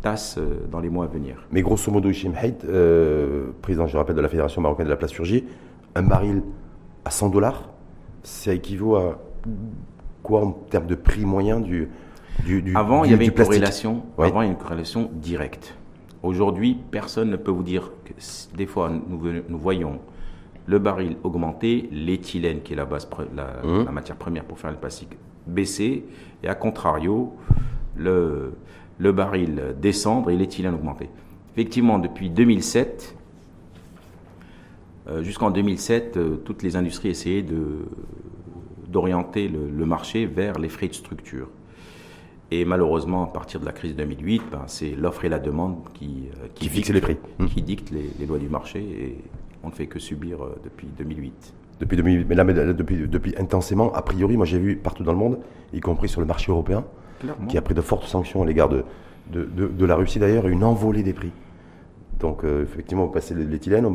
[0.00, 0.38] tasse
[0.70, 1.44] dans les mois à venir.
[1.50, 2.64] Mais grosso modo, Ishim Haït,
[3.62, 5.44] président, je rappelle, de la Fédération marocaine de la plasturgie,
[5.96, 6.42] un baril
[7.04, 7.68] à 100 dollars,
[8.22, 9.18] ça équivaut à
[10.22, 11.88] quoi en termes de prix moyen du,
[12.44, 14.02] du, du Avant, il y avait une corrélation.
[14.18, 15.74] Avant, il y a une corrélation directe.
[16.22, 18.12] Aujourd'hui, personne ne peut vous dire que
[18.56, 20.00] des fois, nous, nous voyons
[20.66, 23.84] le baril augmenter, l'éthylène, qui est la, base, mmh.
[23.84, 26.04] la, matière première pour faire le plastique, baisser,
[26.42, 27.34] et à contrario,
[27.96, 28.52] le,
[28.98, 31.08] le baril descendre et l'éthylène augmenter.
[31.54, 33.16] Effectivement, depuis 2007,
[35.08, 37.44] euh, jusqu'en 2007, euh, toutes les industries essayaient
[38.86, 41.48] d'orienter le, marché vers les frais de structure.
[42.50, 46.28] Et malheureusement, à partir de la crise 2008, ben, c'est l'offre et la demande qui,
[46.42, 47.18] euh, qui, fixent les prix.
[47.48, 48.80] Qui dictent les, les, lois du marché.
[48.80, 49.18] Et
[49.62, 51.54] on ne fait que subir euh, depuis 2008.
[51.80, 55.18] Depuis 2008, mais là, depuis, depuis intensément, a priori, moi j'ai vu partout dans le
[55.18, 55.38] monde,
[55.72, 56.84] y compris sur le marché européen,
[57.48, 58.84] qui a pris de fortes sanctions à l'égard de,
[59.30, 61.30] de, la Russie d'ailleurs, une envolée des prix.
[62.18, 63.94] Donc euh, effectivement, on passait l'éthylène, on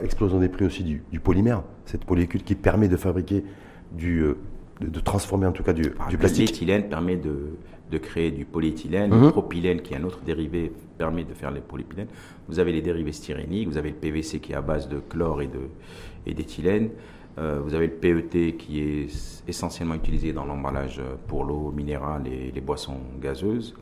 [0.00, 3.44] l'explosion des prix aussi du, polymère, cette molécule qui permet de fabriquer
[3.92, 4.36] du, euh,
[4.82, 6.50] de, transformer en tout cas du, ah, du plastique.
[6.50, 7.56] L'éthylène permet de,
[7.90, 9.30] de créer du polyéthylène, le mhm.
[9.30, 12.08] propylène qui est un autre dérivé permet de faire les polypylènes.
[12.48, 15.42] Vous avez les dérivés styréniques, vous avez le PVC qui est à base de chlore
[15.42, 16.90] et d'éthylène.
[17.38, 22.52] Euh, vous avez le PET qui est essentiellement utilisé dans l'emballage pour l'eau minérale et
[22.52, 23.74] les boissons gazeuses.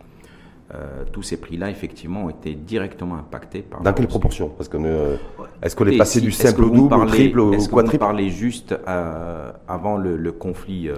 [0.73, 3.83] Euh, tous ces prix-là, effectivement, ont été directement impactés par.
[3.83, 5.17] Dans quelle proportion Parce que euh,
[5.63, 8.75] est-ce qu'on est passé du simple au double, au triple, au quadruple vous parlez juste
[8.87, 10.89] avant le, le conflit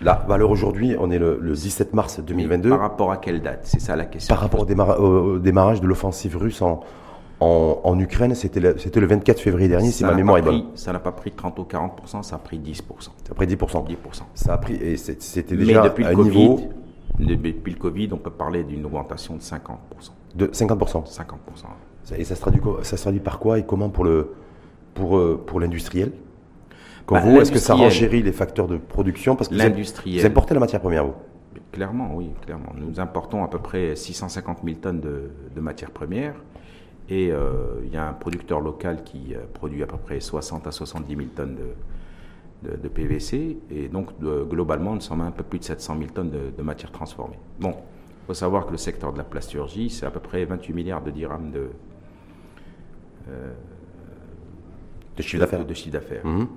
[0.00, 2.70] la valeur aujourd'hui, on est le, 17 mars 2022.
[2.70, 3.60] par rapport à quelle date?
[3.64, 4.32] C'est ça la question.
[4.32, 4.66] Par rapport
[5.00, 6.80] au, démarrage de l'offensive russe en,
[7.40, 10.64] en, Ukraine, c'était le, le 24 février dernier, si ma mémoire est bonne.
[10.74, 12.82] Ça n'a pas pris 30 ou 40%, ça a pris 10%.
[13.00, 13.56] Ça a pris 10%.
[13.56, 13.96] 10%.
[14.34, 16.60] Ça a pris, et c'était déjà Mais depuis le COVID, niveau...
[17.18, 19.74] Depuis le Covid, on peut parler d'une augmentation de 50%.
[20.34, 22.16] De 50% 50%.
[22.16, 24.32] Et ça se traduit, ça se traduit par quoi et comment pour le
[24.94, 26.12] pour, euh, pour l'industriel?
[27.08, 29.36] Bah, vous, est-ce que ça renchérit les facteurs de production?
[29.36, 31.14] Parce que vous importez la matière première, vous?
[31.72, 32.72] Clairement, oui, clairement.
[32.76, 36.34] Nous importons à peu près 650 000 tonnes de, de matières premières.
[37.08, 40.66] Et euh, il y a un producteur local qui euh, produit à peu près 60
[40.66, 41.62] à 70 000 tonnes de,
[42.88, 43.58] PVC.
[43.70, 46.62] Et donc, globalement, nous sommes à un peu plus de 700 000 tonnes de, de
[46.62, 47.38] matière transformée.
[47.60, 50.72] Bon, il faut savoir que le secteur de la plasturgie, c'est à peu près 28
[50.72, 51.68] milliards de dirhams de,
[55.16, 56.22] de chiffre d'affaires.
[56.22, 56.28] De.
[56.28, 56.48] Mhm.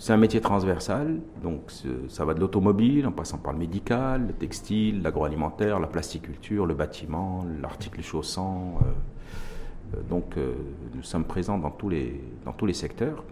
[0.00, 1.70] C'est un métier transversal, donc
[2.08, 6.72] ça va de l'automobile en passant par le médical, le textile, l'agroalimentaire, la plasticulture, le
[6.72, 8.78] bâtiment, l'article chaussant.
[8.80, 10.54] Euh, euh, donc euh,
[10.94, 13.22] nous sommes présents dans tous, les, dans tous les secteurs.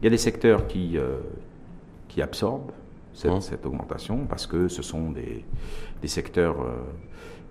[0.00, 0.96] Il y a des secteurs qui,
[2.06, 2.72] qui absorbent
[3.14, 3.40] cette, hein?
[3.40, 5.44] cette, augmentation parce que ce sont des,
[6.00, 6.56] des secteurs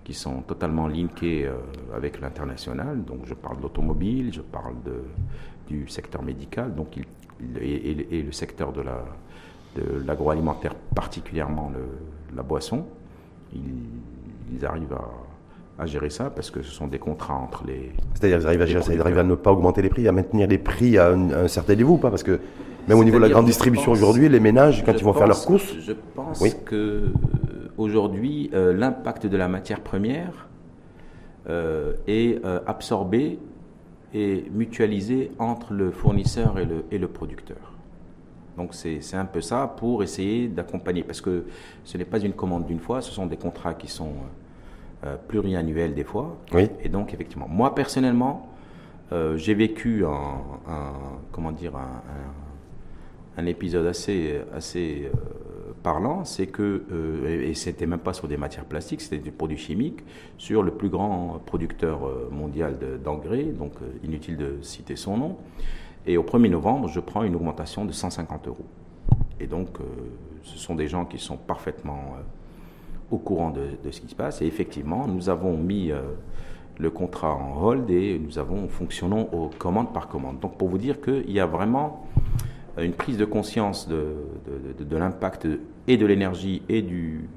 [0.02, 1.46] qui sont totalement linkés
[1.94, 3.04] avec l'international.
[3.04, 5.02] Donc je parle d'automobile, je parle de,
[5.66, 6.74] du secteur médical.
[6.74, 7.04] Donc il
[7.60, 8.82] et, le secteur de
[10.06, 11.72] l'agroalimentaire, particulièrement
[12.34, 12.84] la boisson,
[13.54, 15.08] ils, arrivent à,
[15.86, 17.92] gérer ça parce que ce sont des contrats entre les.
[18.14, 20.12] C'est-à-dire, ils arrivent à gérer ça, ils arrivent à ne pas augmenter les prix, à
[20.12, 22.40] maintenir les prix à un, certain niveau ou pas Parce que
[22.88, 25.44] même au niveau de la grande distribution aujourd'hui, les ménages, quand ils vont faire leurs
[25.44, 25.74] courses.
[25.80, 27.08] Je pense que euh,
[27.76, 30.48] aujourd'hui, euh, l'impact de la matière première
[31.48, 33.38] euh, est absorbé
[34.14, 37.74] et mutualisé entre le fournisseur et le, et le producteur.
[38.56, 41.44] Donc c'est un peu ça pour essayer d'accompagner, parce que
[41.84, 44.14] ce n'est pas une commande d'une fois, ce sont des contrats qui sont
[45.04, 46.36] euh, pluriannuels des fois.
[46.52, 46.68] Oui.
[46.82, 48.48] Et donc effectivement, moi personnellement,
[49.12, 50.42] euh, j'ai vécu un,
[51.32, 52.02] comment dire, un,
[53.40, 58.36] un, épisode assez, assez euh, parlant, c'est que, euh, et c'était même pas sur des
[58.36, 60.04] matières plastiques, c'était des produits chimiques,
[60.36, 63.72] sur le plus grand producteur mondial d'engrais, donc
[64.04, 65.36] inutile de citer son nom.
[66.06, 68.66] Et au 1er novembre, je prends une augmentation de 150 euros.
[69.40, 69.78] Et donc,
[70.42, 72.16] ce sont des gens qui sont parfaitement
[73.10, 74.42] au courant de, de, ce qui se passe.
[74.42, 75.92] Et effectivement, nous avons mis
[76.78, 80.40] le contrat en hold et nous avons fonctionnons aux commandes par commande.
[80.40, 82.06] Donc, pour vous dire qu'il y a vraiment
[82.80, 84.14] une prise de conscience de,
[84.78, 85.48] de, l'impact
[85.86, 87.28] et de l'énergie et du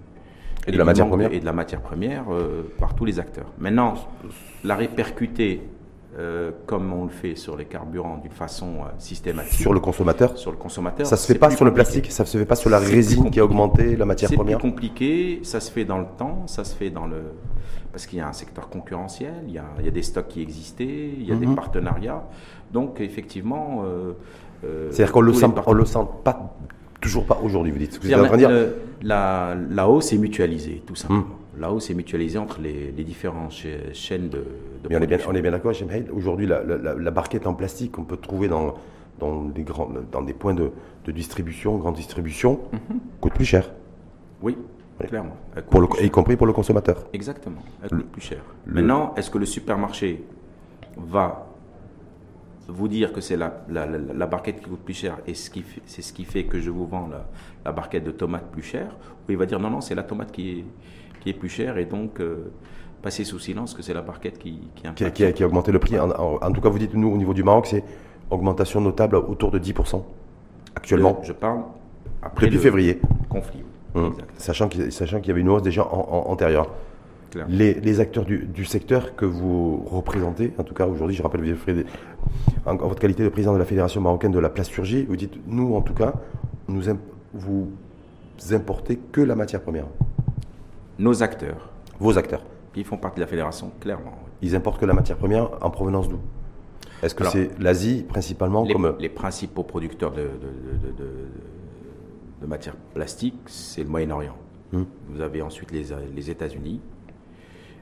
[0.68, 3.48] et de la matière première et de la matière première euh, par tous les acteurs.
[3.58, 3.96] Maintenant,
[4.64, 5.62] la répercuter
[6.20, 10.38] euh, comme on le fait sur les carburants d'une façon euh, systématique sur le consommateur.
[10.38, 11.08] Sur le consommateur.
[11.08, 13.40] Ça se fait pas sur le plastique, ça se fait pas sur la résine qui
[13.40, 14.58] a augmenté la matière première.
[14.58, 17.22] C'est compliqué, ça se fait dans le temps, ça se fait dans le
[17.92, 20.30] parce qu'il y a un secteur concurrentiel, il y a, il y a des stocks
[20.30, 21.56] qui existaient, il y a des mhm.
[21.56, 22.24] partenariats.
[22.72, 24.14] Donc effectivement, euh,
[24.92, 26.56] C'est-à-dire qu'on le sent, on le sent pas
[27.02, 28.00] toujours pas aujourd'hui, vous dites.
[29.02, 31.22] la, la, hausse est mutualisée, tout simplement.
[31.22, 31.60] Hmm.
[31.60, 33.54] La hausse est mutualisée entre les, différentes
[33.94, 35.74] chaînes de, de Mais on est bien, on est bien d'accord,
[36.14, 38.76] Aujourd'hui, la, la, barquette en plastique qu'on peut trouver dans,
[39.20, 40.72] dans, des grands, dans des points de,
[41.06, 43.00] de distribution, grande distribution, mhm.
[43.20, 43.72] coûte plus cher.
[44.42, 44.58] Oui,
[45.00, 45.38] clairement.
[45.70, 47.06] Pour le, y compris pour le consommateur.
[47.14, 48.40] Exactement, elle coûte plus cher.
[48.66, 50.24] Maintenant, est-ce que le supermarché
[50.98, 51.48] va
[52.68, 56.24] vous dire que c'est la, la, barquette qui coûte plus cher et c'est ce qui
[56.24, 57.10] fait que je vous vends
[57.66, 58.96] la, barquette de tomates plus chère,
[59.28, 60.66] ou il va dire non, non, c'est la tomate qui est,
[61.20, 62.52] qui est plus chère et donc euh,
[63.02, 65.80] passer sous silence que c'est la barquette qui, qui, qui, a, qui, a, augmenté le
[65.80, 66.00] prix.
[66.00, 67.84] En, tout cas, vous dites, nous, au niveau du Maroc, c'est
[68.30, 70.02] augmentation notable autour de 10%
[70.76, 71.20] actuellement.
[71.24, 71.64] je parle
[72.22, 73.00] après Depuis février.
[73.30, 73.64] conflit.
[73.96, 74.16] Hum.
[74.38, 76.70] Sachant qu'il y avait une hausse déjà antérieure.
[77.48, 81.56] Les, acteurs du, secteur que vous représentez, en tout cas aujourd'hui, je rappelle,
[82.66, 85.76] en, votre qualité de président de la Fédération marocaine de la plasturgie, vous dites, nous
[85.76, 86.14] en tout cas,
[86.68, 86.84] nous,
[87.34, 87.70] vous
[88.52, 89.86] importez que la matière première.
[91.00, 91.70] Nos acteurs.
[92.00, 92.44] Vos acteurs.
[92.76, 94.14] Ils font partie de la fédération, clairement.
[94.42, 96.20] Ils importent que la matière première en provenance d'où?
[97.04, 98.96] Est-ce que c'est l'Asie principalement les, comme...
[99.00, 100.30] les principaux producteurs de,
[102.42, 104.36] de, matière plastique, c'est le Moyen-Orient.
[104.72, 104.84] Hmm.
[105.10, 106.80] Vous avez ensuite les, les États-Unis,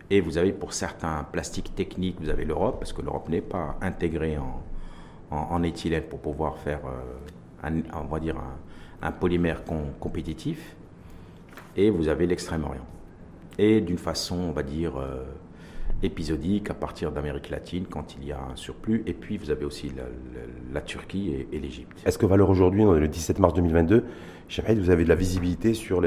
[0.10, 3.78] et vous avez pour certains plastiques techniques, vous avez l'Europe, parce que l'Europe n'est pas
[3.82, 4.62] intégrée en,
[5.32, 8.36] en, éthylène pour pouvoir faire, euh, un, on va dire,
[9.02, 9.63] un, polymère
[9.99, 10.75] compétitif.
[11.75, 12.86] Et vous avez l'Extrême-Orient.
[13.60, 15.26] Et d'une façon, on va dire, euh,
[16.02, 19.04] épisodique à partir d'Amérique latine quand il y a un surplus.
[19.06, 19.91] Et puis vous avez aussi
[20.74, 22.02] la, Turquie et, l'Égypte.
[22.06, 24.06] Est-ce que Valeur aujourd'hui, le 17 mars 2022,
[24.78, 26.00] vous avez de la visibilité sur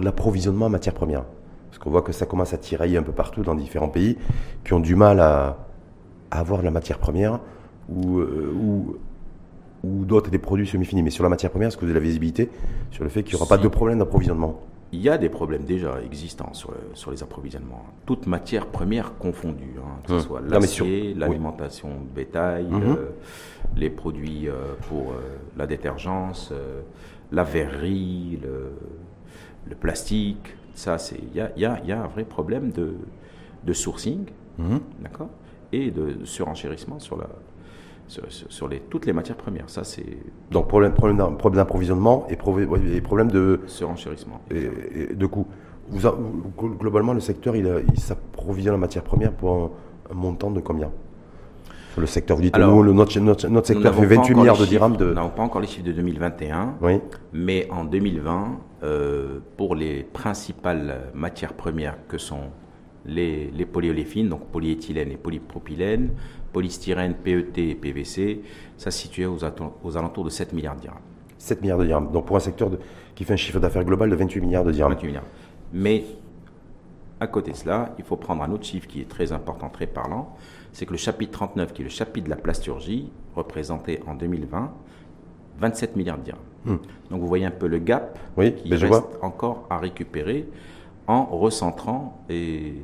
[0.00, 1.24] l'approvisionnement sur en matières premières?
[1.70, 4.18] Parce qu'on voit que ça commence à tirailler un peu partout dans différents pays
[4.64, 5.68] qui ont du mal à,
[6.32, 7.38] avoir de la matière première
[7.88, 8.96] ou, euh, ou,
[9.84, 11.04] ou d'autres des produits semi-finis.
[11.04, 12.50] Mais sur la matière première, est-ce que vous avez la visibilité
[12.90, 14.60] sur le fait qu'il n'y aura pas de problème d'approvisionnement?
[14.94, 17.84] Il y a des problèmes déjà existants sur, sur les approvisionnements.
[18.06, 20.20] Toute matière première confondue, hein, que ce hum.
[20.20, 22.68] soit l'acier, l'alimentation de bétail.
[22.72, 23.10] Euh,
[23.76, 25.14] les produits euh, pour
[25.56, 26.52] la détergence,
[27.32, 28.72] la verrerie, le,
[29.68, 32.94] le plastique, ça, c'est il y a, y, a, y a, un vrai problème de,
[33.64, 34.26] de sourcing,
[35.00, 35.30] d'accord,
[35.72, 37.28] et de, surenchérissement sur la
[38.08, 39.68] sur, les, toutes les matières premières.
[39.68, 40.04] Ça, c'est
[40.50, 41.16] Donc problème, problème
[41.54, 43.60] d'approvisionnement et, problème de...
[43.66, 44.40] Surenchérissement.
[44.50, 45.46] Et, de coût.
[45.88, 46.00] Vous,
[46.78, 49.72] globalement, le secteur, il, il s'approvisionne en matières premières pour
[50.10, 50.90] un, montant de combien?
[51.96, 55.06] Le secteur, vous dites, nous, le, notre, notre, secteur fait 28 milliards de dirhams de...
[55.06, 57.00] Nous n'avons pas encore les chiffres de 2021, oui.
[57.32, 62.50] mais en 2020, euh, pour les principales matières premières que sont
[63.06, 66.10] les, les polyoléfines, donc polyéthylène et polypropylène,
[66.54, 68.40] polystyrène, PET et PVC,
[68.78, 69.38] ça se situait aux,
[69.82, 70.98] aux, alentours de 7 milliards de dirhams.
[71.36, 72.10] 7 milliards de dirhams.
[72.10, 72.70] Donc pour un secteur
[73.14, 74.92] qui fait un chiffre d'affaires global de 28 milliards de dirhams.
[74.92, 75.24] 28 milliards.
[75.74, 76.04] Mais
[77.20, 79.86] à côté de cela, il faut prendre un autre chiffre qui est très important, très
[79.86, 80.34] parlant,
[80.72, 84.72] c'est que le chapitre 39, qui est le chapitre de la plasturgie, représentait en 2020
[85.60, 86.40] 27 milliards de dirhams.
[86.64, 86.76] Hmm.
[87.10, 90.48] Donc vous voyez un peu le gap qui reste encore à récupérer
[91.06, 92.74] en recentrant et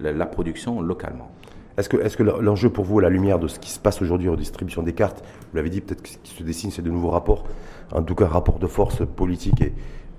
[0.00, 1.30] la, production localement.
[1.76, 4.00] Est-ce que, est que l'enjeu pour vous, à la lumière de ce qui se passe
[4.00, 6.82] aujourd'hui en distribution des cartes, vous l'avez dit, peut-être que ce qui se dessine, c'est
[6.82, 7.44] de nouveaux rapports,
[7.92, 9.62] en tout cas rapports de force politique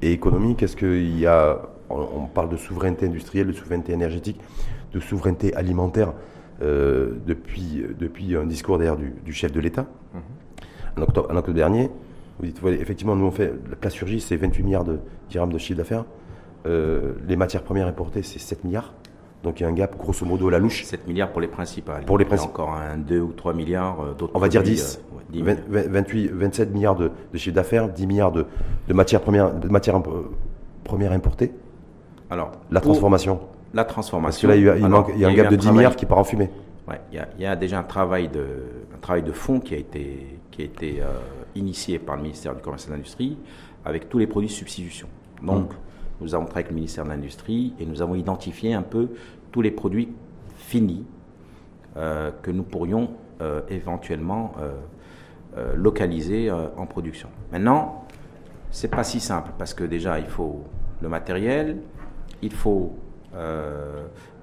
[0.01, 0.61] et, économique.
[0.63, 4.39] Est-ce qu'il y a, on, parle de souveraineté industrielle, de souveraineté énergétique,
[4.93, 6.13] de souveraineté alimentaire
[6.61, 9.87] euh, depuis, depuis un discours d'ailleurs du, chef de l'État?
[10.13, 10.99] Mm-hmm.
[10.99, 11.89] en, octobre, en, octobre, dernier.
[12.39, 15.77] Vous dites, effectivement, nous on fait, la plasturgie, c'est 28 milliards de dirhams de chiffre
[15.77, 16.03] d'affaires.
[16.65, 18.93] Euh, les matières premières importées, c'est 7 milliards.
[19.45, 20.83] Donc il y a un gap grosso modo à la louche.
[20.83, 22.03] 7 milliards pour les principales.
[22.03, 22.51] Pour les principales.
[22.51, 24.33] encore un 2 ou 3 milliards euh, d'autres.
[24.33, 25.01] On va dire 10.
[25.29, 28.45] 28, 27 milliards de, chiffre d'affaires, 10 milliards de,
[28.89, 29.67] matières premières, de
[30.83, 31.51] premières importées.
[32.29, 33.39] Alors, la transformation.
[33.73, 34.47] La transformation.
[34.47, 34.75] Parce que là,
[35.15, 36.49] il y a, un gap de 10 milliards qui part en fumée.
[36.87, 38.45] Ouais, il, y a, déjà un travail de,
[38.95, 41.05] un travail de fond qui a été, qui a été euh,
[41.55, 43.37] initié par le ministère du Commerce et de l'Industrie
[43.83, 45.07] avec tous les produits de substitution.
[45.43, 45.77] Donc, hum.
[46.21, 49.09] Nous avons travaillé avec le ministère de l'Industrie et nous avons identifié un peu
[49.51, 50.09] tous les produits
[50.57, 51.05] finis
[51.97, 54.53] euh, que nous pourrions euh, éventuellement
[55.57, 57.29] euh, localiser en production.
[57.53, 58.05] Maintenant,
[58.71, 60.63] c'est pas si simple parce que déjà il faut
[61.01, 61.77] le matériel,
[62.41, 62.93] il faut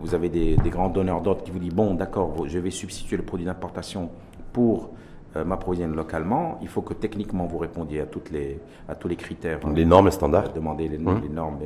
[0.00, 3.16] vous avez des, des grands donneurs d'ordre qui vous disent bon d'accord je vais substituer
[3.16, 4.10] le produit d'importation
[4.52, 4.90] pour
[5.34, 9.16] euh, m'approvisionne localement, il faut que techniquement vous répondiez à, toutes les, à tous les
[9.16, 9.60] critères.
[9.74, 10.48] Les normes standards.
[10.48, 11.22] Euh, demander les, hum.
[11.22, 11.58] les, normes.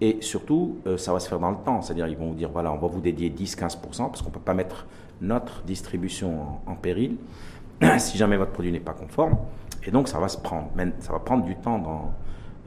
[0.00, 1.82] Et surtout, euh, ça va se faire dans le temps.
[1.82, 4.38] C'est-à-dire, ils vont vous dire, voilà, on va vous dédier 10-15%, parce qu'on ne peut
[4.38, 4.86] pas mettre
[5.20, 7.16] notre distribution en, péril
[7.98, 9.36] si jamais votre produit n'est pas conforme.
[9.84, 10.68] Et donc, ça va se prendre.
[11.00, 12.12] Ça va prendre du temps dans,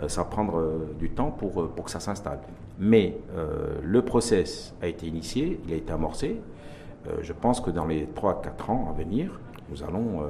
[0.09, 0.61] ça va prendre
[0.99, 2.39] du temps pour, pour que ça s'installe.
[2.77, 3.15] Mais
[3.83, 6.41] le process a été initié, il a été amorcé.
[7.21, 9.39] je pense que dans les 3-4 ans à venir,
[9.71, 10.27] nous allons euh,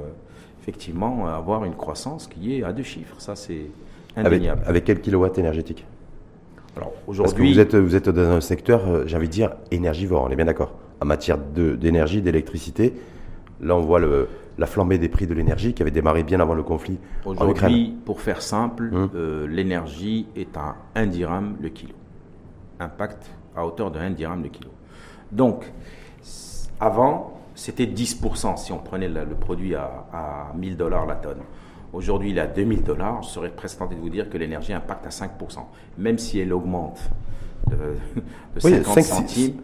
[0.60, 3.16] effectivement avoir une croissance qui est à deux chiffres.
[3.18, 3.66] Ça, c'est
[4.16, 4.62] indéniable.
[4.66, 5.84] Avec, quel kilowatt énergétique?
[6.76, 10.24] Alors aujourd'hui, vous êtes, vous êtes dans un secteur, euh, j'ai envie de dire, énergivore,
[10.26, 10.72] on est bien d'accord.
[11.00, 12.94] En matière d'énergie, d'électricité,
[13.60, 16.54] là on voit le, la flambée des prix de l'énergie qui avait démarré bien avant
[16.54, 19.10] le conflit Aujourd'hui, pour faire simple, hum.
[19.14, 21.94] euh, l'énergie est à 1 dirham le kilo.
[22.80, 24.70] Impact à hauteur de 1 dirham le kilo.
[25.30, 25.70] Donc,
[26.80, 31.40] avant, c'était 10% si on prenait le, produit à, à 1000 dollars la tonne.
[31.92, 33.22] Aujourd'hui, il est à 2000 dollars.
[33.22, 35.28] Je serais presque tenté de vous dire que l'énergie impacte à 5%.
[35.98, 36.98] Même si elle augmente
[37.70, 37.96] de,
[38.58, 39.54] 50 centimes,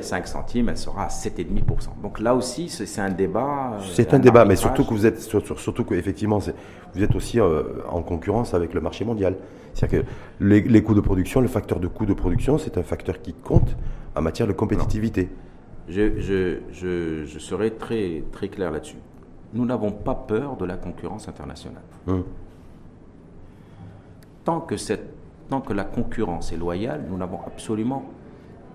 [0.00, 2.00] 5 centimes, elle sera à 7,5%.
[2.02, 3.74] Donc là aussi, c'est un débat.
[3.74, 7.62] Euh, c'est un, débat, mais surtout que vous êtes, surtout qu'effectivement, vous êtes aussi euh,
[7.90, 9.36] en concurrence avec le marché mondial.
[9.74, 10.06] C'est-à-dire que
[10.40, 13.76] les, coûts de production, le facteur de coût de production, c'est un facteur qui compte
[14.14, 15.28] en matière de compétitivité
[15.88, 18.96] je, je, serai très, très clair là-dessus.
[19.52, 21.82] Nous n'avons pas peur de la concurrence internationale.
[22.06, 22.24] Hum.
[24.44, 25.14] Tant, que cette,
[25.48, 28.04] tant que la concurrence est loyale, nous n'avons absolument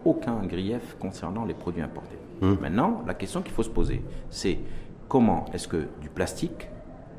[0.06, 2.18] aucun grief concernant les produits importés.
[2.42, 2.58] Hum.
[2.62, 4.60] Maintenant, la question qu'il faut se poser, c'est
[5.08, 6.70] comment est-ce que du plastique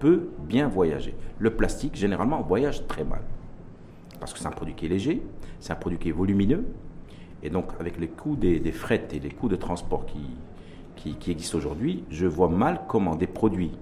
[0.01, 1.15] peut bien voyager?
[1.39, 3.21] Le plastique, généralement, voyage très mal.
[4.19, 5.23] Parce que c'est un produit qui est léger,
[5.61, 6.65] c'est un produit qui est volumineux,
[7.43, 10.21] et donc, avec les coûts des, des frettes et les coûts de transport qui,
[10.97, 13.73] qui, existent aujourd'hui, je vois mal comment des produits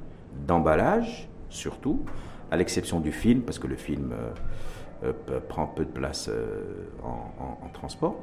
[0.47, 2.01] d'emballage, surtout,
[2.51, 6.63] à l'exception du film, parce que le film euh, euh, prend peu de place euh,
[7.05, 8.17] en, transport,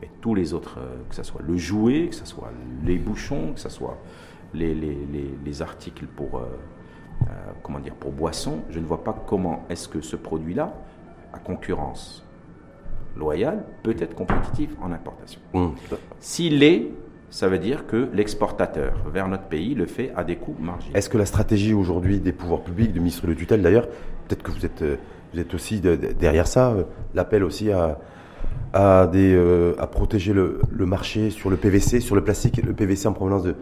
[0.00, 0.78] mais tous les autres,
[1.08, 2.50] que ce soit le jouet, que ce soit
[2.84, 3.98] les bouchons, que ce soit
[4.54, 4.96] les, les,
[5.44, 6.40] les, articles pour,
[7.62, 10.72] comment dire, pour boissons, je ne vois pas comment est-ce que ce produit-là,
[11.32, 12.24] à concurrence
[13.16, 15.40] loyal peut être compétitif en importation.
[15.54, 15.68] Mmh.
[16.20, 16.90] S'il est,
[17.32, 20.94] ça veut dire que l'exportateur vers notre pays le fait à des coûts marginaux.
[20.94, 23.88] Est-ce que la stratégie aujourd'hui des pouvoirs publics, du ministre de tutelle d'ailleurs,
[24.28, 24.96] peut-être que vous êtes, euh,
[25.32, 27.98] vous êtes aussi derrière ça, euh, l'appel aussi à,
[28.74, 33.08] à, des, euh, à protéger le, marché sur le PVC, sur le plastique, le PVC
[33.08, 33.54] en provenance de,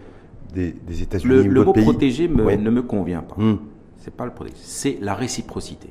[0.53, 3.37] des, États-Unis Le, le mot protéger ne me convient pas.
[3.37, 3.59] Hmm.
[3.99, 5.91] C'est pas le protéger, c'est la réciprocité.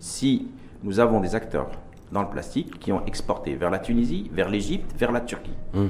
[0.00, 0.48] Si
[0.82, 1.70] nous avons des acteurs
[2.12, 5.56] dans le plastique qui ont exporté vers la Tunisie, vers l'Égypte, vers la Turquie.
[5.74, 5.88] Hmm.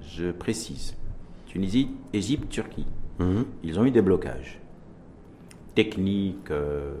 [0.00, 0.96] Je précise,
[1.46, 2.86] Tunisie, Égypte, Turquie.
[3.18, 3.42] Hmm.
[3.62, 4.60] Ils ont eu des blocages
[5.74, 6.94] techniques, euh,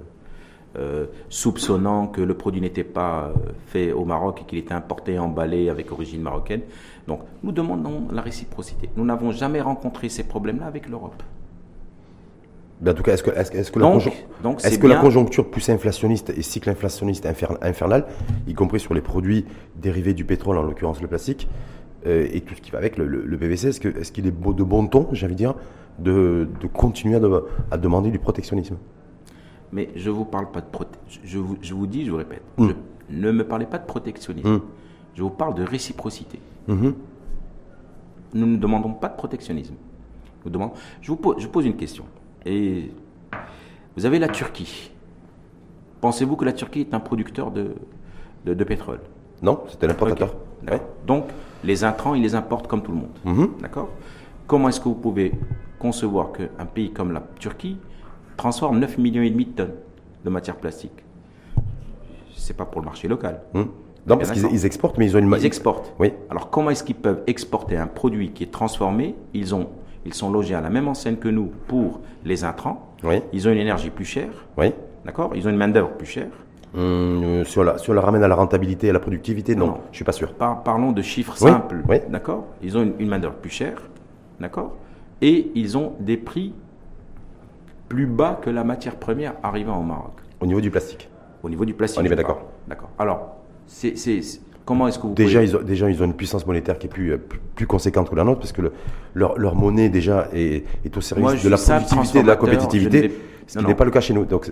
[0.76, 5.18] euh, soupçonnant que le produit n'était pas euh, fait au Maroc et qu'il était importé,
[5.18, 6.62] emballé avec origine marocaine.
[7.06, 8.90] Donc nous demandons la réciprocité.
[8.96, 11.22] Nous n'avons jamais rencontré ces problèmes-là avec l'Europe.
[12.86, 18.06] En tout cas, est-ce que, est que, la, conjoncture plus inflationniste et cycle inflationniste infernal,
[18.46, 21.48] y compris sur les produits dérivés du pétrole, en l'occurrence le plastique,
[22.06, 25.08] euh, et tout ce qui va avec le, PVC, est-ce qu'il est, de bon ton,
[25.12, 25.54] j'ai envie de dire,
[25.98, 27.18] de, continuer
[27.70, 28.76] à, demander du protectionnisme?
[29.72, 30.66] Mais je vous parle pas de
[31.24, 32.70] je, vous, je vous dis, je vous répète, hmm.
[33.10, 34.56] ne me parlez pas de protectionnisme.
[34.56, 34.60] Hmm.
[35.14, 36.38] Je vous parle de réciprocité.
[36.66, 36.90] Hmm.
[38.34, 39.74] Nous ne demandons pas de protectionnisme.
[40.44, 42.04] Nous demandons, je vous pose, je pose une question.
[42.46, 42.90] Et
[43.96, 44.90] vous avez la Turquie.
[46.00, 47.74] Pensez-vous que la Turquie est un producteur de,
[48.44, 49.00] de, pétrole?
[49.42, 50.34] Non, c'est un importateur.
[51.06, 51.24] Donc,
[51.62, 53.18] les intrants, ils les importent comme tout le monde.
[53.24, 53.50] Mhm.
[53.60, 53.88] D'accord
[54.46, 55.32] Comment est-ce que vous pouvez
[55.78, 57.78] concevoir qu'un pays comme la Turquie
[58.36, 59.74] transforme 9 millions et demi de tonnes
[60.24, 61.04] de matière plastique?
[62.36, 63.40] C'est pas pour le marché local.
[63.54, 63.68] Mhm.
[64.06, 65.34] Non, parce qu'ils exportent, mais ils ont une...
[65.38, 65.94] Ils exportent.
[65.98, 66.12] Oui.
[66.28, 69.14] Alors, comment est-ce qu'ils peuvent exporter un produit qui est transformé?
[69.32, 69.68] Ils ont
[70.06, 72.92] ils sont logés à la même enseigne que nous pour les intrants.
[73.02, 73.22] Oui.
[73.32, 74.46] Ils ont une énergie plus chère.
[74.56, 74.72] Oui.
[75.04, 75.32] D'accord?
[75.34, 76.30] Ils ont une main-d'œuvre plus chère.
[76.76, 79.92] Hum, sur, la, sur la ramène à la rentabilité et à la productivité, non, je
[79.92, 80.34] je suis pas sûr.
[80.34, 81.82] parlons de chiffres simples.
[81.88, 81.98] Oui.
[82.08, 82.46] D'accord?
[82.62, 83.80] Ils ont une, une main-d'œuvre plus chère.
[84.40, 84.74] D'accord?
[85.22, 86.52] Et ils ont des prix
[87.88, 90.14] plus bas que la matière première arrivant au Maroc.
[90.40, 91.08] Au niveau du plastique
[91.42, 92.00] Au niveau du plastique.
[92.02, 92.42] On est d'accord.
[92.66, 92.90] D'accord.
[92.98, 93.36] Alors,
[93.66, 93.94] c'est
[94.64, 96.90] Comment est-ce que vous déjà, ils ont, déjà, ils ont une puissance monétaire qui est
[96.90, 97.18] plus,
[97.54, 98.62] plus, conséquente que la nôtre, parce que
[99.14, 103.12] leur, leur, monnaie, déjà, est, est au service de la productivité, de la compétitivité,
[103.46, 104.24] ce qui n'est pas le cas chez nous.
[104.24, 104.50] Donc,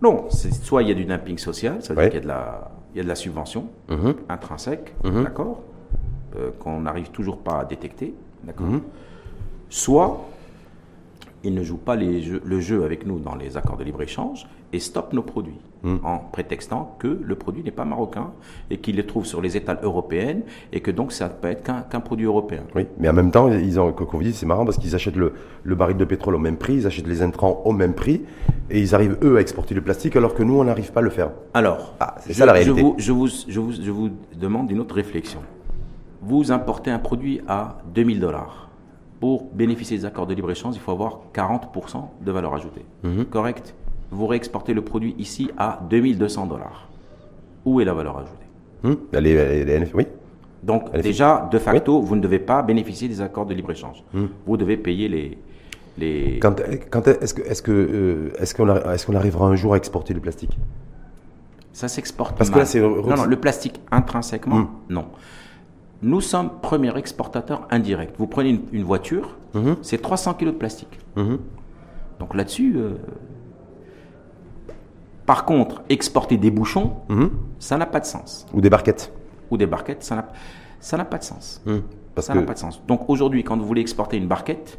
[0.00, 2.28] non, soit il y a du dumping social, ça veut dire qu'il y a de
[2.28, 4.14] la, il y a de la subvention mhm.
[4.28, 5.24] intrinsèque, mhm.
[5.24, 5.62] d'accord,
[6.36, 8.66] euh, qu'on n'arrive toujours pas à détecter, d'accord.
[8.66, 8.82] Mhm.
[9.68, 10.28] Soit
[11.44, 15.12] ils ne jouent pas le jeu avec nous dans les accords de libre-échange et stoppent
[15.12, 15.96] nos produits hmm.
[16.02, 18.30] en prétextant que le produit n'est pas marocain
[18.70, 22.00] et qu'ils les trouvent sur les étals européennes et que donc ça peut être qu'un
[22.00, 22.62] produit européen.
[22.74, 25.16] Oui, mais en même temps, ils ont, comme vous dites, c'est marrant parce qu'ils achètent
[25.16, 28.22] le, baril de pétrole au même prix, ils achètent les intrants au même prix
[28.70, 31.04] et ils arrivent eux à exporter le plastique alors que nous, on n'arrive pas à
[31.04, 31.30] le faire.
[31.54, 32.80] Alors, ah, c'est ça la réalité.
[32.80, 35.40] Je vous, je, vous, je, vous, je vous demande une autre réflexion.
[36.22, 38.68] Vous importez un produit à 2000 dollars
[39.22, 42.84] pour bénéficier des accords de libre-échange, il faut avoir 40% de valeur ajoutée.
[43.04, 43.26] Mhm.
[43.26, 43.72] Correct?
[44.12, 46.88] Vous réexportez le produit ici à 2200 dollars.
[47.64, 48.42] Où est la valeur ajoutée?
[48.82, 49.86] Mhm.
[49.94, 50.06] Oui.
[50.62, 54.04] Donc déjà, de facto, vous ne devez pas bénéficier des accords de libre-échange.
[54.12, 54.28] Mhm.
[54.46, 55.38] Vous devez payer les...
[55.98, 56.38] les...
[56.40, 60.58] Quand, est-ce qu'on est que, euh, est qu'on arrivera un jour à exporter le plastique?
[61.72, 62.36] Ça s'exporte.
[62.36, 62.80] Parce que là, c'est...
[62.80, 65.06] Non, non, le plastique intrinsèquement, non.
[66.02, 68.16] Nous sommes premier exportateur indirect.
[68.18, 69.76] Vous prenez une, voiture, mhm.
[69.80, 70.98] c'est 300 kg de plastique.
[71.16, 72.94] Donc là-dessus, euh,
[75.26, 77.30] par contre, exporter des bouchons, mhm.
[77.58, 78.46] ça n'a pas de sens.
[78.52, 79.12] Ou des barquettes.
[79.50, 80.28] Ou des barquettes, ça n'a,
[80.80, 81.62] ça n'a pas de sens.
[82.18, 82.82] ça n'a pas de sens.
[82.86, 84.78] Donc aujourd'hui, quand vous voulez exporter une barquette,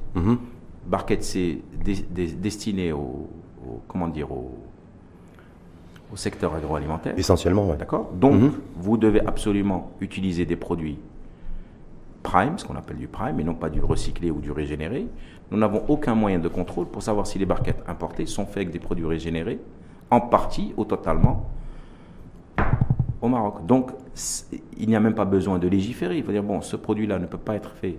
[0.85, 3.29] barquette c'est destiné au,
[3.87, 4.51] comment dire, au,
[6.11, 7.17] au secteur agroalimentaire.
[7.17, 7.77] Essentiellement, oui.
[7.77, 8.11] D'accord?
[8.13, 10.99] Donc, vous devez absolument utiliser des produits
[12.21, 15.07] prime, ce qu'on appelle du prime, et non pas du recyclé ou du régénéré.
[15.51, 18.71] Nous n'avons aucun moyen de contrôle pour savoir si les barquettes importées sont faites avec
[18.71, 19.59] des produits régénérés,
[20.13, 21.49] en partie ou totalement,
[23.21, 23.65] au Maroc.
[23.65, 23.91] Donc,
[24.77, 26.17] il n'y a même pas besoin de légiférer.
[26.17, 27.97] Il faut dire, bon, ce produit-là ne peut pas être fait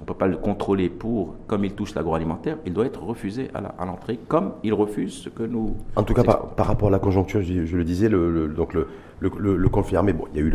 [0.00, 3.48] on ne peut pas le contrôler pour, comme il touche l'agroalimentaire, il doit être refusé
[3.54, 5.76] à l'entrée, comme il refuse ce que nous.
[5.96, 8.88] En tout cas, par, rapport à la conjoncture, je, le disais, le, donc le,
[9.20, 10.52] le, conflit armé, bon, il y a eu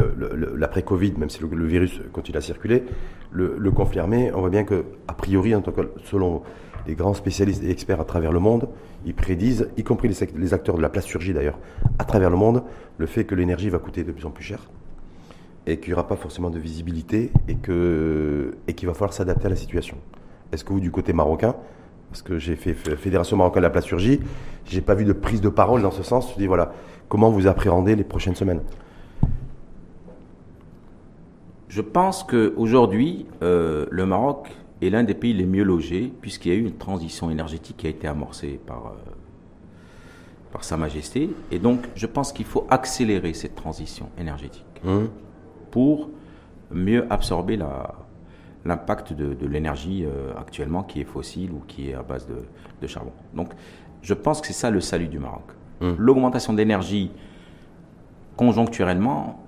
[0.57, 2.83] l'après-Covid, même si le, virus continue à circuler,
[3.31, 6.43] le, conflit armé, on voit bien que, a priori, en tout cas, selon
[6.87, 8.67] les grands spécialistes et experts à travers le monde,
[9.05, 11.59] ils prédisent, y compris les, acteurs de la plasturgie d'ailleurs,
[11.97, 12.63] à travers le monde,
[12.97, 14.59] le fait que l'énergie va coûter de plus en plus cher
[15.67, 19.49] et qu'il n'y aura pas forcément de visibilité et qu'il et va falloir s'adapter à
[19.49, 19.97] la situation.
[20.51, 21.55] Est-ce que vous, du côté marocain,
[22.09, 24.19] parce que j'ai fait Fédération marocaine de la plasturgie,
[24.65, 26.31] j'ai pas vu de prise de parole dans ce sens.
[26.33, 26.73] Je dis voilà,
[27.07, 28.61] comment vous appréhendez les prochaines semaines?
[31.67, 34.49] Je pense qu'aujourd'hui, euh, le Maroc
[34.81, 37.87] est l'un des pays les mieux logés, puisqu'il y a eu une transition énergétique qui
[37.87, 39.11] a été amorcée par, euh,
[40.51, 41.29] par Sa Majesté.
[41.51, 44.65] Et donc, je pense qu'il faut accélérer cette transition énergétique.
[44.85, 45.09] Hum
[45.71, 46.09] pour
[46.71, 47.95] mieux absorber la,
[48.65, 50.05] l'impact de, l'énergie
[50.37, 53.11] actuellement qui est fossile ou qui est à base de, charbon.
[53.33, 53.51] Donc,
[54.01, 55.43] je pense que c'est ça le salut du Maroc.
[55.81, 55.95] Hum.
[55.97, 57.11] L'augmentation d'énergie
[58.37, 59.45] conjoncturellement,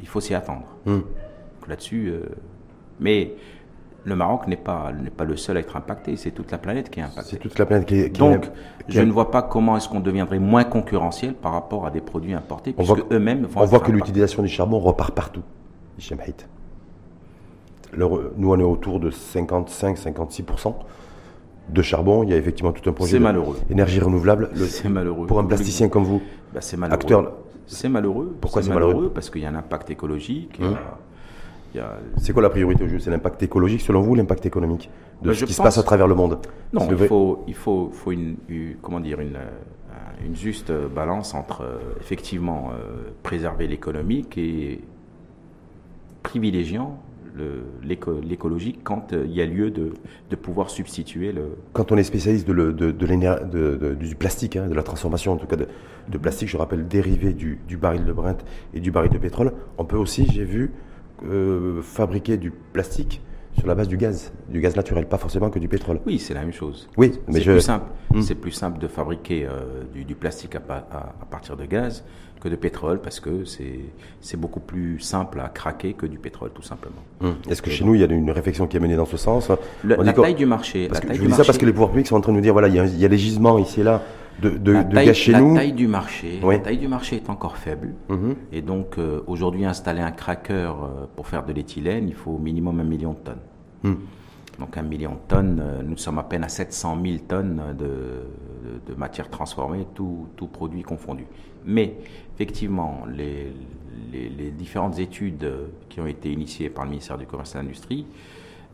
[0.00, 0.66] il faut s'y attendre.
[0.86, 1.04] Hum.
[1.68, 2.12] Là-dessus,
[3.00, 3.34] mais
[4.06, 6.90] le Maroc n'est pas, n'est pas le seul à être impacté, c'est toute la planète
[6.90, 7.30] qui est impactée.
[7.32, 8.16] C'est toute la planète qui est.
[8.16, 8.48] Donc,
[8.86, 12.32] je ne vois pas comment est-ce qu'on deviendrait moins concurrentiel par rapport à des produits
[12.32, 13.60] importés, on puisque eux-mêmes vont.
[13.60, 15.42] On voit que l'utilisation du charbon repart partout,
[17.96, 20.74] Nous, on est autour de 55-56%
[21.70, 22.22] de charbon.
[22.22, 23.12] Il y a effectivement tout un projet.
[23.12, 23.58] C'est malheureux.
[23.70, 24.50] Énergie renouvelable.
[24.68, 25.26] C'est malheureux.
[25.26, 26.22] Pour un plasticien comme vous,
[26.54, 27.32] bah, c'est malheureux.
[27.66, 28.36] C'est malheureux.
[28.40, 30.60] Pourquoi c'est malheureux, Parce qu'il y a un impact écologique.
[32.16, 32.98] C'est quoi la priorité au jeu?
[32.98, 34.90] C'est l'impact écologique selon vous ou l'impact économique
[35.22, 36.38] de bah, ce qui se passe à travers le monde?
[36.72, 38.36] Non, il faut, il faut, faut une,
[38.82, 44.80] comment dire, une, euh, une juste balance entre euh, effectivement euh, préserver l'économique et
[46.22, 46.98] privilégiant
[47.82, 49.92] l'écologique quand il y a lieu de,
[50.30, 51.58] de, pouvoir substituer le...
[51.74, 55.46] Quand on est spécialiste de, de, de du plastique, hein, de la transformation en tout
[55.46, 58.38] cas de, plastique, je rappelle, dérivé du, du baril de Brent
[58.72, 60.72] et du baril de pétrole, on peut aussi, j'ai vu,
[61.24, 63.20] euh, fabriquer du plastique
[63.56, 66.00] sur la base du gaz, du gaz naturel, pas forcément que du pétrole.
[66.06, 66.88] Oui, c'est la même chose.
[66.96, 67.86] Oui, mais c'est plus simple.
[68.12, 68.20] Hmm.
[68.20, 72.04] C'est plus simple de fabriquer euh, du, plastique à, à, partir de gaz
[72.40, 76.62] que de pétrole parce que c'est beaucoup plus simple à craquer que du pétrole, tout
[76.62, 77.02] simplement.
[77.20, 77.32] Hmm.
[77.50, 79.50] Est-ce que chez nous, il y a une réflexion qui est menée dans ce sens?
[79.84, 80.90] La taille du marché.
[80.92, 82.68] je dis ça parce que les pouvoirs publics sont en train de nous dire voilà,
[82.68, 84.02] il y a, il y a des gisements ici et là
[84.40, 85.54] de, de, la taille, la nous.
[85.54, 87.94] Taille du marché, La taille du marché est encore faible.
[88.08, 88.36] Mhm.
[88.52, 92.38] Et donc, euh, aujourd'hui, installer un cracker euh, pour faire de l'éthylène, il faut au
[92.38, 93.40] minimum un million de tonnes.
[93.82, 93.98] Mhm.
[94.58, 98.90] Donc, un million de tonnes, euh, nous sommes à peine à 700 000 tonnes de,
[98.90, 101.26] de, matière transformée, tout, tout, produit confondu.
[101.64, 101.96] Mais,
[102.34, 103.52] effectivement, les,
[104.12, 105.50] les, les, différentes études
[105.88, 108.06] qui ont été initiées par le ministère du Commerce et de l'Industrie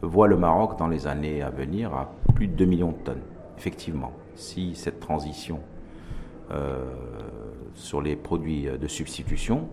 [0.02, 3.22] voient le Maroc dans les années à venir à plus de 2 millions de tonnes,
[3.56, 5.60] effectivement si cette transition
[6.52, 6.84] euh,
[7.74, 9.68] sur les produits de substitution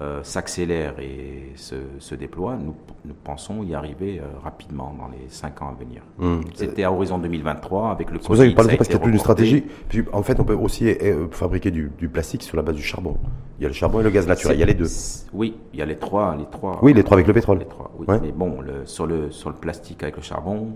[0.00, 2.74] euh, s'accélère et se, déploie, nous,
[3.24, 6.02] pensons y arriver euh, rapidement dans les cinq ans à venir.
[6.20, 6.42] Hum.
[6.54, 8.28] C'était à horizon 2023 avec le Covid.
[8.28, 9.64] Vous avez parlé parce qu'il y a plus une stratégie.
[10.12, 10.94] en fait, on peut aussi
[11.30, 13.16] fabriquer du, plastique sur la base du charbon.
[13.58, 14.56] Il y a le charbon et le gaz naturel.
[14.56, 14.88] Il y a les deux.
[15.32, 16.78] Oui, il y a les trois, les trois.
[16.82, 17.58] Oui, les trois avec le pétrole.
[17.58, 18.06] Les trois, oui.
[18.22, 20.74] Mais bon, sur le sur le plastique avec le charbon,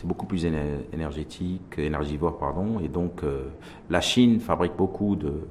[0.00, 2.80] c'est beaucoup plus énergétique, énergivore, pardon.
[2.82, 3.48] Et donc, euh,
[3.90, 5.42] la Chine fabrique beaucoup de,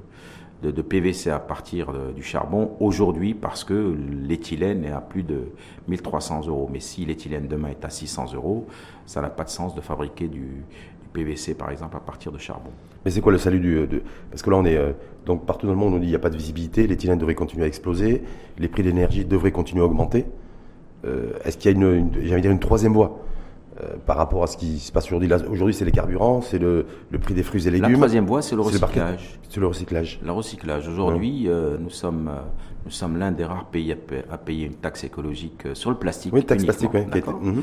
[0.82, 3.96] PVC à partir du charbon aujourd'hui parce que
[4.26, 5.52] l'éthylène est à plus de
[5.86, 6.68] 1300 euros.
[6.70, 8.66] Mais si l'éthylène demain est à 600 euros,
[9.06, 10.64] ça n'a pas de sens de fabriquer du,
[11.12, 12.70] PVC, par exemple, à partir de charbon.
[13.04, 13.86] Mais c'est quoi le salut du...
[13.86, 14.02] De...
[14.30, 14.76] Parce que là, on est...
[14.76, 14.92] Euh,
[15.26, 17.34] donc, partout dans le monde, on dit qu'il n'y a pas de visibilité, l'éthylène devrait
[17.36, 18.24] continuer à exploser,
[18.58, 20.26] les prix de l'énergie devraient continuer à augmenter.
[21.04, 23.20] Euh, est-ce qu'il y a une, dire une troisième voie?
[23.82, 25.30] Euh, par rapport à ce qui se passe aujourd'hui.
[25.48, 26.86] Aujourd'hui, c'est les carburants, c'est le,
[27.20, 27.90] prix des fruits et légumes.
[27.90, 29.38] La troisième voie, c'est le recyclage.
[29.48, 30.20] C'est le, recyclage.
[30.22, 30.88] Le recyclage.
[30.88, 32.40] Aujourd'hui, euh, nous sommes, euh,
[32.84, 33.92] nous sommes l'un des rares pays
[34.30, 36.32] à, payer une taxe écologique sur le plastique.
[36.32, 37.02] Oui, taxe plastique, oui.
[37.42, 37.62] Mhm.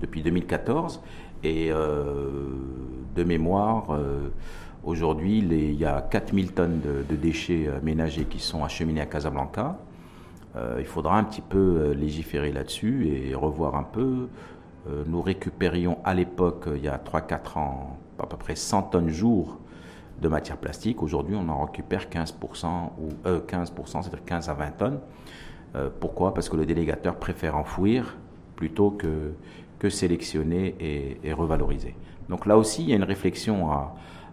[0.00, 1.00] Depuis 2014.
[1.44, 3.98] Et de mémoire,
[4.82, 9.78] aujourd'hui, il y a 4000 tonnes de, de, déchets ménagers qui sont acheminés à Casablanca.
[10.78, 14.28] il faudra un petit peu légiférer là-dessus et revoir un peu
[15.06, 19.58] nous récupérions à l'époque, il y a 3-4 ans, à peu près 100 tonnes jour
[20.20, 21.02] de matière plastique.
[21.02, 22.66] Aujourd'hui, on en récupère 15%,
[22.98, 25.00] ou 15%, euh, c'est-à-dire 15 à 20 tonnes.
[25.74, 26.32] Euh, pourquoi?
[26.34, 28.16] Parce que le délégateur préfère enfouir
[28.54, 29.32] plutôt que,
[29.78, 30.74] que sélectionner
[31.22, 31.94] et, revaloriser.
[32.28, 33.70] Donc là aussi, il y a une réflexion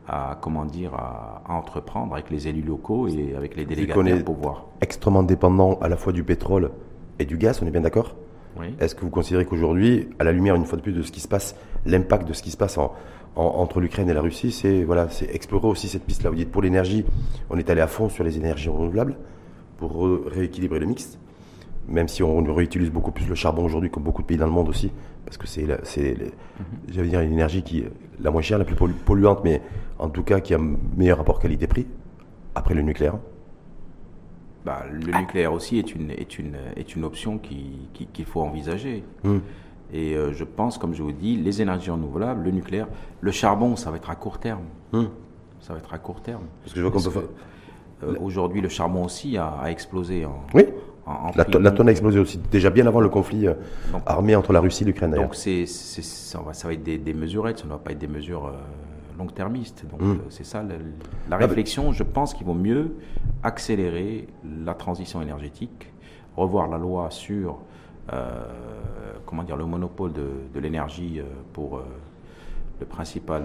[0.07, 4.65] à, comment dire, à, entreprendre avec les élus locaux et avec les délégataires pour voir.
[4.79, 6.71] Extrêmement dépendant à la fois du pétrole
[7.19, 8.15] et du gaz, on est bien d'accord?
[8.79, 11.19] Est-ce que vous considérez qu'aujourd'hui, à la lumière une fois de plus de ce qui
[11.19, 12.77] se passe, l'impact de ce qui se passe
[13.35, 16.29] entre l'Ukraine et la Russie, c'est voilà, c'est explorer aussi cette piste-là.
[16.29, 17.03] Vous dites pour l'énergie,
[17.49, 19.15] on est allé à fond sur les énergies renouvelables
[19.77, 21.17] pour rééquilibrer le mix,
[21.87, 24.51] même si on réutilise beaucoup plus le charbon aujourd'hui, comme beaucoup de pays dans le
[24.51, 24.91] monde aussi,
[25.25, 27.09] parce que c'est, c'est mm-hmm.
[27.09, 27.91] dire, une énergie qui est
[28.21, 29.61] la moins chère, la plus polluante, mais
[29.99, 31.87] en tout cas qui a un meilleur rapport qualité-prix,
[32.55, 33.15] après le nucléaire.
[34.65, 39.03] Bah, le nucléaire aussi est une, est une, est une option qu'il qui, faut envisager.
[39.23, 39.39] Hmm.
[39.91, 42.87] Et euh, je pense, comme je vous dis, les énergies renouvelables, le nucléaire,
[43.19, 44.63] le charbon, ça va être à court terme.
[44.93, 45.05] Hmm.
[45.59, 46.43] Ça va être à court terme.
[46.63, 47.29] Parce que je vois qu'on peut
[48.03, 50.45] euh, Aujourd'hui, le charbon aussi a, explosé en.
[50.53, 50.65] Oui.
[51.35, 53.53] la, tonne a explosé aussi, déjà bien avant le conflit euh,
[54.05, 55.11] armé entre la Russie et l'Ukraine.
[55.11, 57.99] Donc, c'est, ça, va, ça va être des, des, mesurettes, ça ne va pas être
[57.99, 58.51] des mesures
[59.17, 59.85] long-termiste.
[59.89, 60.19] Donc, hmm.
[60.29, 60.75] c'est ça la
[61.31, 61.91] ah, réflexion.
[61.91, 62.95] Je pense qu'il vaut mieux
[63.43, 65.91] accélérer la transition énergétique,
[66.35, 67.59] revoir la loi sur
[68.11, 68.29] euh,
[69.25, 71.21] comment dire, le monopole de, l'énergie
[71.53, 71.81] pour
[72.79, 73.43] le principal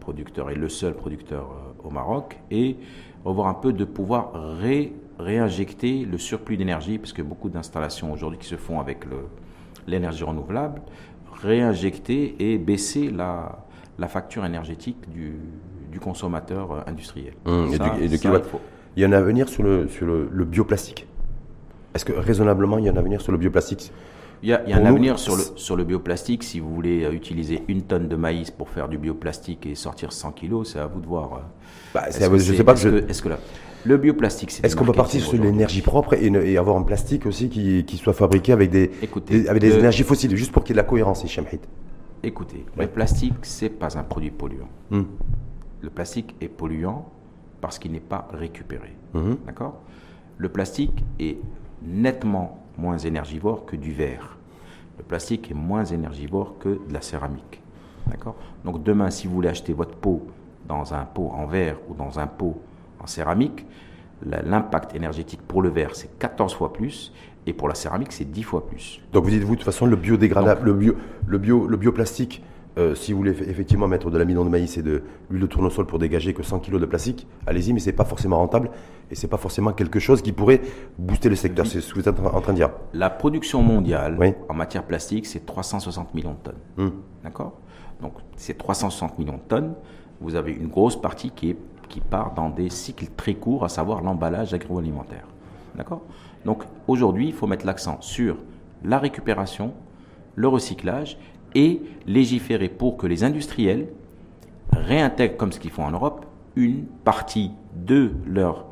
[0.00, 1.50] producteur et le seul producteur
[1.82, 2.76] au Maroc, et
[3.24, 4.32] revoir un peu de pouvoir
[5.18, 9.04] réinjecter le surplus d'énergie, parce que beaucoup d'installations aujourd'hui qui se font avec
[9.86, 10.80] l'énergie renouvelable,
[11.42, 13.65] réinjecter et baisser la,
[13.98, 15.34] la facture énergétique du,
[15.90, 17.34] du consommateur industriel.
[17.46, 17.84] Hum, et, de,
[18.96, 21.06] il, y a un avenir sur le, sur le, bioplastique
[21.94, 23.92] Est-ce que raisonnablement, il y a un avenir sur le bioplastique?
[24.42, 26.44] Il y a, un avenir sur le, sur le bioplastique.
[26.44, 30.12] Si vous voulez euh, utiliser une tonne de maïs pour faire du bioplastique et sortir
[30.12, 31.40] 100 kilos, c'est à vous de voir.
[31.94, 32.74] Bah, je sais pas.
[32.74, 33.38] Est-ce que, est que là,
[33.86, 34.66] le bioplastique, c'est.
[34.66, 38.12] Est-ce qu'on peut partir sur l'énergie propre et, avoir un plastique aussi qui, qui soit
[38.12, 38.90] fabriqué avec des,
[39.48, 41.46] avec des énergies fossiles, juste pour qu'il y ait de la cohérence, Hichem
[42.22, 44.68] Écoutez, le plastique, c'est pas un produit polluant.
[44.90, 45.04] Hmm.
[45.80, 47.10] Le plastique est polluant
[47.60, 48.94] parce qu'il n'est pas récupéré.
[49.12, 49.34] Hmm.
[49.46, 49.80] D'accord?
[50.38, 51.38] Le plastique est
[51.82, 54.36] nettement moins énergivore que du verre.
[54.98, 57.62] Le plastique est moins énergivore que de la céramique.
[58.06, 58.36] D'accord?
[58.64, 60.26] Donc demain, si vous voulez acheter votre pot
[60.66, 62.60] dans un pot en verre ou dans un pot
[62.98, 63.66] en céramique,
[64.24, 67.12] l'impact énergétique pour le verre, c'est 14 fois plus
[67.46, 69.00] et pour la céramique, c'est 10 fois plus.
[69.12, 70.94] Donc vous dites-vous, de toute façon, le biodégradable, le, bio,
[71.26, 72.42] le, bio, le bioplastique,
[72.78, 75.86] euh, si vous voulez effectivement mettre de l'amidon de maïs et de l'huile de tournesol
[75.86, 78.70] pour dégager que 100 kg de plastique, allez-y, mais ce n'est pas forcément rentable
[79.10, 80.60] et ce n'est pas forcément quelque chose qui pourrait
[80.98, 81.66] booster le secteur.
[81.66, 82.70] C'est ce que vous êtes en train de dire.
[82.92, 84.18] La production mondiale
[84.48, 86.58] en matière plastique, c'est 360 millions de tonnes.
[86.78, 86.92] Hum.
[87.24, 87.54] D'accord?
[88.02, 89.74] Donc, ces 360 millions de tonnes,
[90.20, 91.56] vous avez une grosse partie qui, est,
[91.88, 95.26] qui part dans des cycles très courts, à savoir l'emballage agroalimentaire.
[95.76, 96.02] D'accord?
[96.46, 98.36] Donc aujourd'hui, il faut mettre l'accent sur
[98.84, 99.74] la récupération,
[100.36, 101.18] le recyclage
[101.54, 103.88] et légiférer pour que les industriels
[104.72, 106.24] réintègrent, comme ce qu'ils font en Europe,
[106.54, 108.66] une partie de leur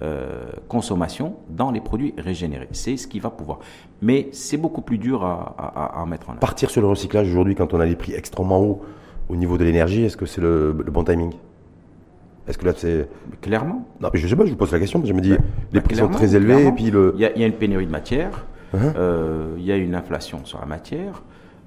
[0.00, 2.68] euh, consommation dans les produits régénérés.
[2.72, 3.58] C'est ce qui va pouvoir.
[4.00, 6.40] Mais c'est beaucoup plus dur à, mettre en œuvre.
[6.40, 8.82] Partir sur le recyclage aujourd'hui, quand on a les prix extrêmement hauts
[9.28, 11.34] au niveau de l'énergie, est-ce que c'est le bon timing?
[12.48, 13.08] Est-ce que là, c'est.
[13.42, 13.86] Clairement.
[14.00, 15.34] Non, mais je sais pas, je vous pose la question, je me dis,
[15.72, 17.14] les prix sont très élevés, et puis le.
[17.16, 18.78] Il y, a une pénurie de matière, uh-huh.
[18.96, 21.22] euh, il y a une inflation sur la matière,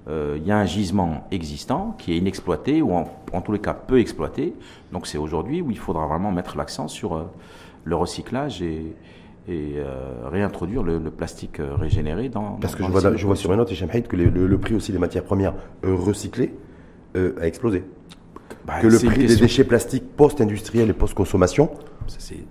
[0.09, 3.75] euh, il y a un gisement existant qui est inexploité, ou en, tous les cas
[3.75, 4.55] peu exploité.
[4.91, 7.23] Donc c'est aujourd'hui où il faudra vraiment mettre l'accent sur euh,
[7.83, 8.95] le recyclage et,
[9.47, 9.75] et
[10.25, 12.57] réintroduire le, plastique régénéré dans.
[12.61, 14.99] Parce que je, vois, je vois sur une note, que le, le, prix aussi des
[14.99, 15.53] matières premières
[15.83, 16.53] recyclées
[17.15, 17.83] a explosé.
[18.65, 21.71] Bah, que le prix des déchets plastiques post-industriels et post-consommation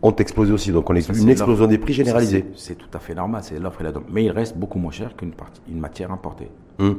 [0.03, 0.73] ont explosé aussi.
[0.73, 2.47] Donc on a une explosion des prix généralisée.
[2.57, 4.09] C'est tout à fait normal, c'est l'offre et la demande.
[4.11, 5.33] Mais il reste beaucoup moins cher qu'une
[5.69, 6.49] une matière importée.
[6.79, 6.99] Hum.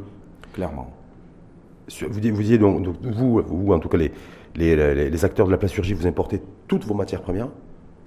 [0.53, 0.91] Clairement.
[2.09, 4.12] Vous, disiez donc, vous, vous, en tout cas les,
[4.55, 7.49] les, les, acteurs de la plasturgie, vous importez toutes vos matières premières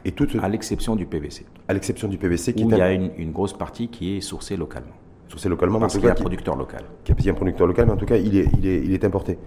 [0.05, 0.37] et toutes...
[0.37, 1.45] À l'exception du PVC.
[1.69, 2.55] À l'exception du PVC.
[2.55, 4.95] Qui Où il y a une, une, grosse partie qui est sourcée localement.
[5.29, 5.81] Sourcée localement.
[5.81, 6.85] Parce qu'il y a un producteur local.
[7.05, 8.93] Qui y a un producteur local, mais en tout cas, il est, il est, il
[8.93, 9.39] est importé.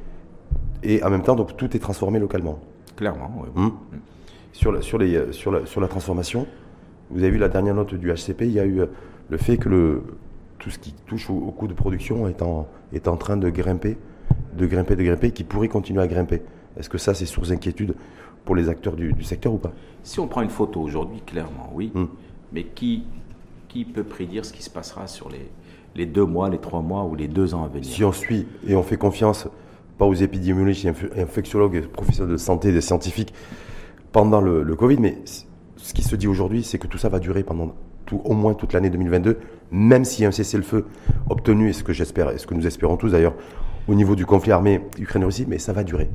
[0.84, 2.60] Et en même temps, donc, tout est transformé localement.
[2.96, 3.50] Clairement, oui.
[3.56, 3.74] Hum.
[4.54, 6.48] Sur, la, sur, les, sur, la, sur la transformation,
[7.10, 8.88] vous avez vu la dernière note du HCP, il y a eu euh,
[9.30, 10.04] le fait que le,
[10.60, 13.98] tout ce qui touche au, coût de production est en, est en train de grimper,
[14.58, 16.42] de grimper, de grimper, qui pourrait continuer à grimper.
[16.78, 17.96] Est-ce que ça, c'est source d'inquiétude
[18.46, 19.74] pour les acteurs du, secteur ou pas?
[20.04, 21.92] Si on prend une photo aujourd'hui, clairement, oui.
[21.96, 22.10] Hum.
[22.52, 23.04] Mais qui,
[23.68, 25.50] qui peut prédire ce qui se passera sur les,
[25.96, 27.86] les deux mois, les trois mois ou les deux ans à venir?
[27.86, 29.48] Si on suit et on fait confiance
[29.98, 30.88] pas aux épidémiologistes,
[31.18, 33.34] infectiologues, professeurs de santé, des scientifiques
[34.12, 35.18] pendant le, Covid, mais
[35.76, 37.76] ce qui se dit aujourd'hui, c'est que tout ça va durer pendant
[38.12, 39.38] au moins toute l'année 2022,
[39.72, 40.86] même s'il y a un cessez-le-feu
[41.30, 43.36] obtenu, et ce que j'espère, et ce que nous espérons tous d'ailleurs,
[43.88, 46.10] au niveau du conflit armé Ukraine-Russie, mais ça va durer.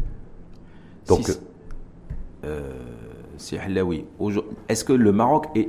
[1.07, 1.31] Donc,
[2.45, 2.73] euh,
[3.37, 4.05] c'est oui.
[4.69, 5.69] Est-ce que le Maroc est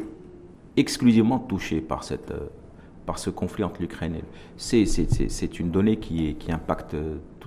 [0.78, 2.48] exclusivement touché par cette euh,
[3.06, 6.96] par ce conflit entre l'Ukraine et c'est une donnée qui, qui impacte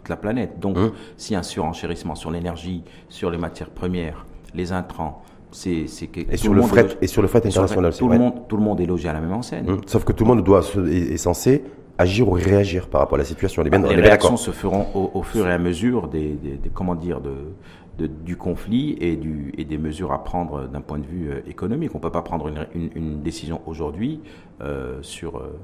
[0.08, 0.58] la planète.
[0.58, 5.22] Donc, hein s'il y a un surenchérissement sur l'énergie, sur les matières premières, les intrants,
[5.50, 8.56] c'est que et sur le, fret et sur le fret international, tout le monde tout
[8.56, 9.66] le monde est logé à la même enseigne.
[9.68, 11.64] Hein Sauf que tout le monde doit est, censé
[11.98, 13.62] agir ou réagir par rapport à la situation.
[13.62, 16.36] Les, réactions se feront au, fur et à mesure des,
[16.74, 21.06] comment dire de, du conflit et, du, et des mesures à prendre d'un point de
[21.06, 21.92] vue euh, économique.
[21.94, 24.20] On ne peut pas prendre une, décision aujourd'hui
[24.60, 25.58] euh, sur, euh,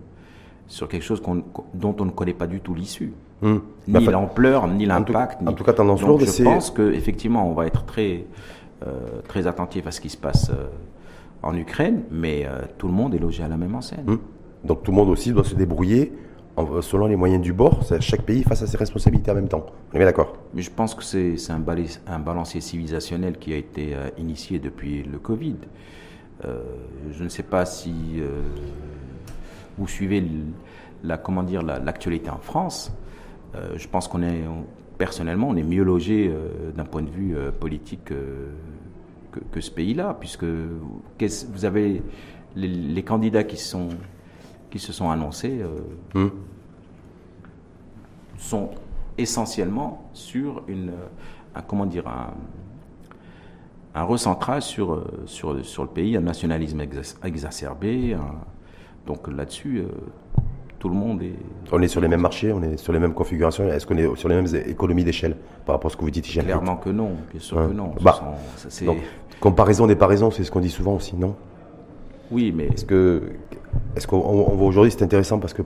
[0.66, 1.20] sur quelque chose
[1.74, 3.12] dont on ne connaît pas du tout l'issue.
[3.43, 3.59] Hmm.
[3.88, 5.40] Ni l'ampleur, ni l'impact.
[5.47, 6.24] En, tout cas, tendance lourde.
[6.24, 8.24] Je pense qu'effectivement, on va être très,
[8.86, 10.68] euh, très attentif à ce qui se passe euh,
[11.43, 14.05] en Ukraine, mais euh, tout le monde est logé à la même enseigne.
[14.07, 14.18] Hmm.
[14.64, 16.12] Donc tout le monde aussi doit se débrouiller
[16.82, 19.64] selon les moyens du bord, chaque pays face à ses responsabilités en même temps.
[19.90, 20.36] On est bien d'accord?
[20.53, 21.64] Mais je pense que c'est un,
[22.07, 25.57] un, balancier civilisationnel qui a été initié depuis le Covid.
[26.45, 28.20] je ne sais pas si
[29.78, 30.22] vous suivez
[31.03, 32.93] la, comment dire, l'actualité en France,
[33.55, 34.45] euh, je pense qu'on est,
[34.99, 38.49] personnellement, on est mieux logé euh, d'un point de vue euh, politique que,
[39.51, 42.03] que, ce pays-là, puisque vous avez
[42.57, 43.89] les, candidats qui, sont,
[44.71, 45.63] qui se sont annoncés
[46.15, 46.29] hmm.
[48.37, 48.71] sont
[49.17, 50.93] essentiellement sur une,
[51.55, 52.35] un, comment dire, un,
[53.95, 56.83] un recentrage sur, sur, sur le pays, un nationalisme
[57.23, 58.17] exacerbé.
[59.07, 59.85] donc là-dessus,
[60.83, 61.37] tout le monde est.
[61.70, 63.68] On est sur les mêmes marchés, on est sur les mêmes configurations.
[63.68, 66.26] Est-ce qu'on est sur les mêmes économies d'échelle par rapport à ce que vous dites,
[66.26, 67.95] Clairement que non, bien sûr que non.
[68.01, 68.35] Bah,
[69.39, 71.37] comparaison des paraisons, c'est ce qu'on dit souvent aussi, non?
[72.33, 72.66] Oui, mais.
[72.66, 73.22] Est-ce que,
[73.95, 75.62] est-ce qu'on voit aujourd'hui, c'est intéressant parce que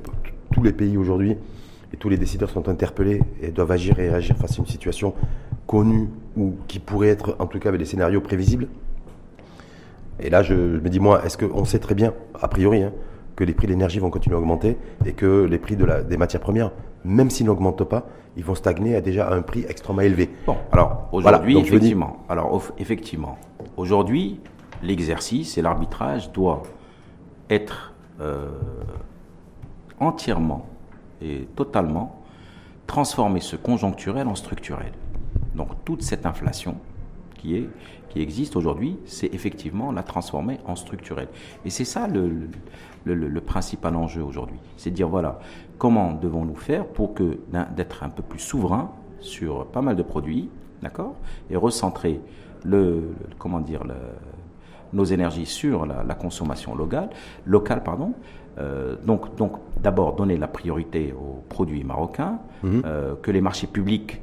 [0.52, 1.34] tous les pays aujourd'hui
[1.94, 5.14] et tous les décideurs sont interpellés et doivent agir et réagir face à une situation
[5.66, 8.68] connue ou qui pourrait être, en tout cas, avec des scénarios prévisibles.
[10.20, 12.92] Et là, je, me dis, moi, est-ce qu'on sait très bien, a priori, hein,
[13.36, 16.02] que les prix de l'énergie vont continuer à augmenter et que les prix de la,
[16.02, 16.72] des matières premières,
[17.04, 18.06] même s'ils n'augmentent pas,
[18.36, 20.30] ils vont stagner à déjà un prix extrêmement élevé.
[20.46, 23.38] Bon, alors aujourd'hui, effectivement, alors effectivement,
[23.76, 24.40] aujourd'hui,
[24.82, 26.68] l'exercice et l'arbitrage doivent
[27.50, 28.48] être euh,
[30.00, 30.66] entièrement
[31.22, 32.22] et totalement
[32.86, 34.92] transformer ce conjoncturel en structurel.
[35.54, 36.76] Donc toute cette inflation
[37.34, 37.68] qui est
[38.16, 41.28] qui existe aujourd'hui, c'est effectivement la transformer en structurel.
[41.66, 42.48] Et c'est ça le,
[43.14, 44.58] le, principal enjeu aujourd'hui.
[44.76, 45.38] C'est de dire, voilà,
[45.78, 47.38] comment devons-nous faire pour que
[47.76, 48.90] d'être un peu plus souverain
[49.20, 50.48] sur pas mal de produits,
[50.82, 51.14] d'accord,
[51.50, 52.20] et recentrer
[52.64, 53.84] le, comment dire,
[54.92, 57.10] nos énergies sur la, consommation locale,
[57.46, 58.12] locale pardon.
[58.58, 59.52] Euh, donc, donc
[59.82, 62.82] d'abord donner la priorité aux produits marocains, mhm.
[62.86, 64.20] euh, que les marchés publics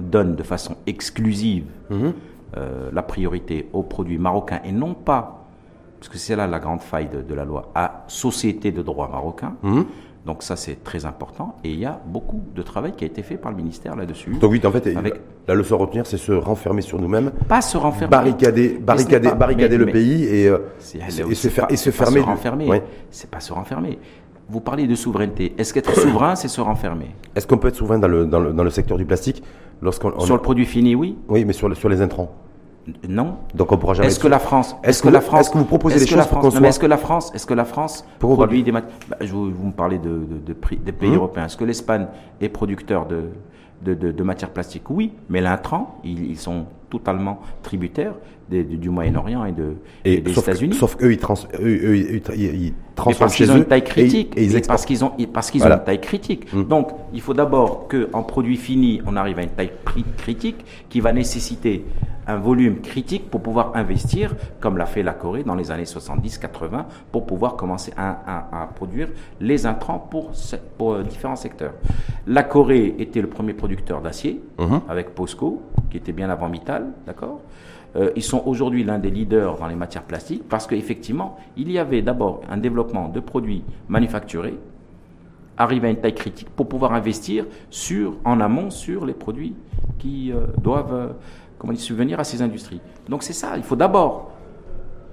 [0.00, 2.14] donnent de façon exclusive mhm.
[2.56, 5.43] euh, la priorité aux produits marocains et non pas
[6.04, 9.54] parce que c'est là la grande faille de, la loi, à société de droit marocain.
[9.62, 9.86] Hum.
[10.26, 11.56] Donc ça, c'est très important.
[11.64, 14.32] Et il y a beaucoup de travail qui a été fait par le ministère là-dessus.
[14.38, 14.86] Donc oui, en fait,
[15.48, 17.30] la leçon à retenir, c'est se renfermer sur nous-mêmes.
[17.48, 18.10] Pas se renfermer.
[18.10, 20.58] Barricader, barricader, barricader le pays et, euh,
[20.94, 22.20] et, se, faire, et se fermer.
[22.20, 22.82] Se renfermer.
[23.10, 23.98] C'est pas se renfermer.
[24.50, 25.54] Vous parlez de souveraineté.
[25.56, 27.14] Est-ce qu'être souverain, c'est se renfermer?
[27.34, 29.42] Est-ce qu'on peut être souverain dans le, dans le, dans le secteur du plastique
[29.80, 31.16] lorsqu'on Sur le produit fini, oui.
[31.28, 32.30] Oui, mais sur, sur les intrants.
[33.08, 33.36] Non.
[33.54, 34.08] Donc on pourra jamais.
[34.08, 36.40] Est-ce que la France Est-ce que, la France Est-ce que vous proposez des choses pour
[36.40, 36.66] qu'on soit...
[36.68, 38.82] Est-ce que la France Est-ce que la France produit des bah,
[39.20, 41.16] je vous, vous, me parlez de, de, de des pays hum.
[41.16, 41.46] européens.
[41.46, 42.06] Est-ce que l'Espagne
[42.40, 43.30] est producteur de,
[43.94, 44.90] de, matières plastiques?
[44.90, 48.14] Oui, mais l'intrant, ils, ils, sont totalement tributaires
[48.50, 49.74] du Moyen-Orient et, de,
[50.04, 50.74] des États-Unis.
[50.74, 54.32] Sauf qu'eux, ils, trans, eux, ils, ils transforment parce qu'ils ont une taille critique.
[54.36, 56.46] Et, parce qu'ils ont, parce qu'ils ont une taille critique.
[56.54, 56.64] Hum.
[56.64, 59.72] Donc, il faut d'abord qu'en produit fini, on arrive à une taille
[60.16, 61.84] critique qui va nécessiter
[62.26, 66.84] un volume critique pour pouvoir investir, comme l'a fait la Corée dans les années 70-80,
[67.12, 69.08] pour pouvoir commencer à, produire
[69.40, 70.32] les intrants pour,
[70.78, 71.74] pour, euh, différents secteurs.
[72.26, 74.80] La Corée était le premier producteur d'acier, mhm.
[74.88, 77.40] avec POSCO, qui était bien avant Mittal, d'accord?
[77.96, 81.78] Euh, ils sont aujourd'hui l'un des leaders dans les matières plastiques parce qu'effectivement, il y
[81.78, 84.58] avait d'abord un développement de produits manufacturés,
[85.56, 89.54] arrivé à une taille critique pour pouvoir investir sur, en amont sur les produits
[89.98, 91.14] qui euh, doivent
[91.58, 92.80] comment dire, subvenir à ces industries.
[93.08, 94.32] Donc c'est ça, il faut d'abord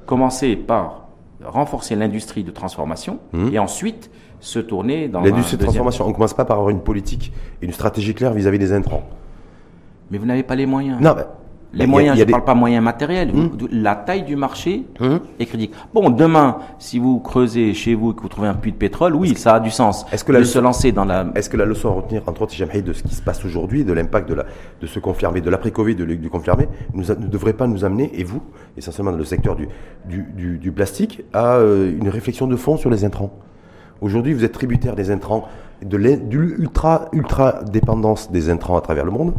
[0.05, 1.07] commencer par
[1.43, 3.49] renforcer l'industrie de transformation mmh.
[3.53, 6.05] et ensuite se tourner dans l'industrie de transformation.
[6.05, 9.03] On ne commence pas par avoir une politique et une stratégie claire vis-à-vis des intrants.
[10.09, 10.99] Mais vous n'avez pas les moyens.
[10.99, 11.25] Non, mais
[11.73, 13.31] les moyens, je ne parle pas moyens matériels.
[13.33, 13.51] Hum.
[13.71, 15.21] La taille du marché hum.
[15.39, 15.73] est critique.
[15.93, 19.15] Bon, demain, si vous creusez chez vous et que vous trouvez un puits de pétrole,
[19.15, 20.05] oui, ça a du sens.
[20.11, 21.27] Est-ce que de se lancer dans la.
[21.35, 23.93] Est-ce que la leçon à retenir, entre autres, de ce qui se passe aujourd'hui, de
[23.93, 24.45] l'impact de, la,
[24.81, 28.23] de ce confirmé, de l'après-Covid, de, du confirmé, nous ne devrait pas nous amener, et
[28.23, 28.41] vous,
[28.77, 29.67] essentiellement dans le secteur du,
[30.05, 33.31] du, du, plastique, à euh, une réflexion de fond sur les intrants?
[34.01, 35.47] Aujourd'hui, vous êtes tributaire des intrants,
[35.83, 39.33] de l'ultra ultra dépendance des intrants à travers le monde.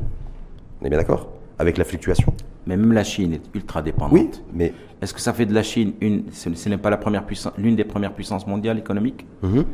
[0.80, 1.31] On est bien d'accord?
[1.62, 2.34] Avec la fluctuation
[2.66, 4.12] mais même la Chine est ultra dépendante.
[4.12, 7.24] Oui, mais est-ce que ça fait de la Chine une Ce, n'est pas la première
[7.24, 9.26] puissance, l'une des premières puissances mondiales économiques?
[9.42, 9.64] Mhm.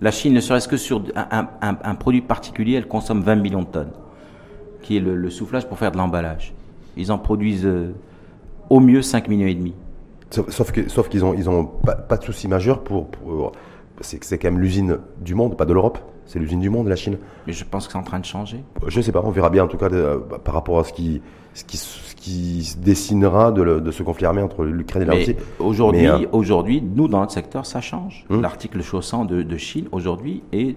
[0.00, 3.92] La Chine, ne serait-ce que sur un, produit particulier, elle consomme 20 millions de tonnes,
[4.82, 6.52] qui est le, soufflage pour faire de l'emballage.
[6.96, 7.94] Ils en produisent euh,
[8.68, 9.74] au mieux 5 millions et demi.
[10.30, 13.52] Sauf, que, sauf qu'ils ont, ils ont pas, de souci majeur pour, pour
[14.00, 15.98] c'est quand même l'usine du monde, pas de l'Europe.
[16.26, 17.18] C'est l'usine du monde, la Chine.
[17.46, 18.62] Mais je pense que c'est en train de changer.
[18.86, 20.92] Je ne sais pas, on verra bien en tout cas bah, par rapport à ce
[20.92, 21.22] qui,
[21.54, 25.14] ce qui, ce qui se dessinera de, de ce conflit armé entre l'Ukraine et la
[25.14, 25.36] Russie.
[25.58, 28.24] Aujourd'hui, euh, aujourd'hui, nous dans notre secteur, ça change.
[28.28, 28.42] Hum.
[28.42, 30.76] L'article chaussant de, de Chine aujourd'hui est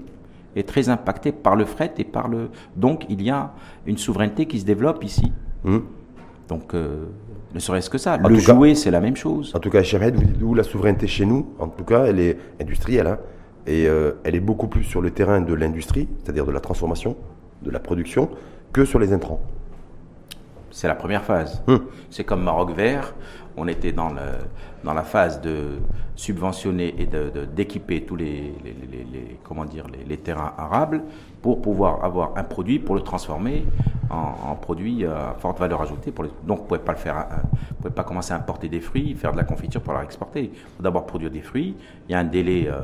[0.56, 2.50] est très impacté par le fret et par le.
[2.76, 3.54] Donc il y a
[3.86, 5.32] une souveraineté qui se développe ici.
[5.66, 5.84] Hum.
[6.47, 7.06] Donc euh,
[7.54, 8.18] ne serait-ce que ça.
[8.18, 9.52] le jouet, c'est la même chose.
[9.56, 13.08] En tout cas, Chemed, où la souveraineté chez nous, en tout cas, elle est industrielle.
[13.08, 13.18] Hein
[13.68, 17.16] Et euh, elle est beaucoup plus sur le terrain de l'industrie, c'est-à-dire de la transformation,
[17.62, 18.30] de la production,
[18.74, 19.41] que sur les intrants.
[20.72, 21.62] C'est la première phase.
[21.68, 21.86] Hum.
[22.10, 23.14] C'est comme Maroc Vert.
[23.57, 24.22] On était dans, le,
[24.84, 25.80] dans la phase de
[26.16, 27.07] subventionner et
[27.55, 31.01] d'équiper de, tous les, les, les, les- comment dire, les, terrains arables
[31.41, 33.66] pour pouvoir avoir un produit pour le transformer
[34.10, 36.12] en, en produit à forte valeur ajoutée.
[36.12, 37.28] Pour donc, vous ne pouvez pas le faire.
[37.72, 40.43] Vous pouvez pas commencer à importer des fruits, faire de la confiture pour la exporter.
[40.53, 41.76] Il faut d'abord produire des fruits.
[42.07, 42.68] Il y a un délai.
[42.70, 42.82] euh,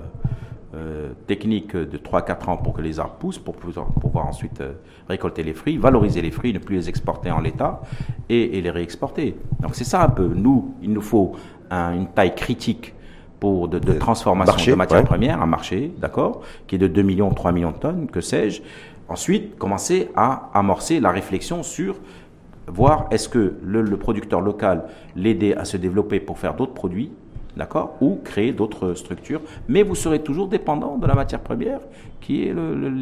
[0.76, 4.74] euh, technique de 3-4 ans pour que les arbres poussent, pour pouvoir, pouvoir ensuite euh,
[5.08, 7.82] récolter les fruits, valoriser les fruits, ne plus les exporter en l'état
[8.30, 9.36] et, et les réexporter.
[9.62, 10.28] Donc c'est ça un peu.
[10.36, 11.34] Nous, il nous faut
[11.72, 12.94] un- une taille critique
[13.40, 15.06] pour de, de transformation marché, de matières ouais.
[15.06, 18.62] premières, un marché, d'accord, qui est de 2 millions, 3 millions de tonnes, que sais-je.
[19.08, 21.96] Ensuite, commencer à amorcer la réflexion sur
[22.68, 27.12] voir est-ce que le, le producteur local l'aider à se développer pour faire d'autres produits,
[27.58, 31.80] d'accord, ou créer d'autres structures, mais vous serez toujours dépendant de la matière première
[32.22, 32.54] qui est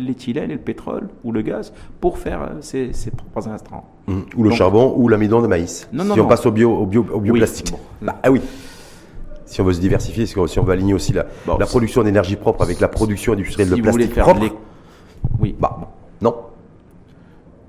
[0.05, 3.85] l'éthylène et le pétrole ou le gaz pour faire euh, ces, ces propres instants.
[4.07, 4.25] Hum.
[4.35, 5.87] Ou le Donc- charbon ou l'amidon de maïs.
[5.93, 6.27] Non, si non, on non.
[6.27, 7.71] passe au, bio, au, bio, au bioplastique.
[7.71, 7.79] bon.
[8.01, 8.41] Bah, ah oui.
[9.45, 11.65] Si on veut se diversifier, si on, si on veut aligner aussi la, Bon, la
[11.65, 14.41] si- production d'énergie propre avec la production industrielle Si de vous plastique faire propre,
[15.39, 15.77] Oui, bah,
[16.21, 16.35] non.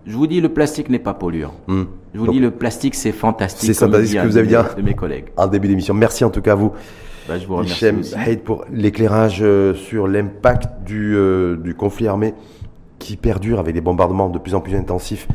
[0.07, 1.53] je vous dis, le plastique n'est pas polluant.
[1.69, 1.87] Hum.
[2.15, 3.75] Je vous Donc, dis, le plastique, c'est fantastique.
[3.75, 4.69] C'est dit ce que vous avez dit, hein.
[4.77, 5.27] De mes collègues.
[5.37, 5.95] En début d'émission.
[5.95, 6.73] Merci en tout cas à vous.
[7.29, 8.15] Bah, je vous remercie.
[8.15, 12.35] Haïd pour l'éclairage euh, sur l'impact du, euh, du conflit armé
[13.01, 15.27] qui perdure avec des bombardements de plus en plus intensifs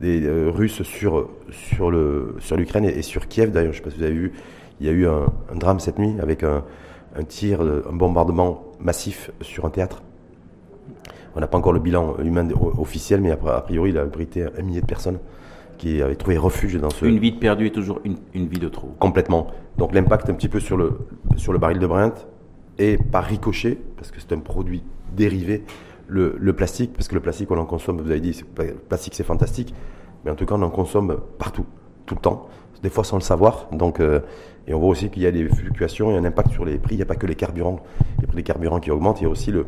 [0.00, 3.52] des euh, Russes sur, sur, le, sur l'Ukraine et, et sur Kiev.
[3.52, 4.32] D'ailleurs, je ne sais pas si vous avez vu,
[4.80, 6.64] il y a eu un, un drame cette nuit avec un,
[7.16, 10.02] un tir, un bombardement massif sur un théâtre.
[11.36, 14.62] On n'a pas encore le bilan humain officiel, mais a priori, il a abrité un
[14.62, 15.18] millier de personnes
[15.76, 18.58] qui avaient trouvé refuge dans ce, Une vie de perdue est toujours une, une vie
[18.58, 18.94] de trop.
[18.98, 19.48] complètement.
[19.78, 20.98] Donc l'impact un petit peu sur le,
[21.36, 22.12] sur le baril de Brent
[22.78, 24.82] et par ricochet, parce que c'est un produit
[25.16, 25.64] dérivé,
[26.06, 29.14] le, le plastique, parce que le plastique on en consomme, vous avez dit, le plastique
[29.14, 29.74] c'est fantastique,
[30.24, 31.66] mais en tout cas on en consomme partout,
[32.06, 32.48] tout le temps,
[32.82, 33.68] des fois sans le savoir.
[33.72, 34.20] Donc, euh,
[34.66, 36.94] et on voit aussi qu'il y a des fluctuations et un impact sur les prix,
[36.94, 37.80] il n'y a pas que les carburants,
[38.20, 39.66] les prix des carburants qui augmentent, il y a aussi le,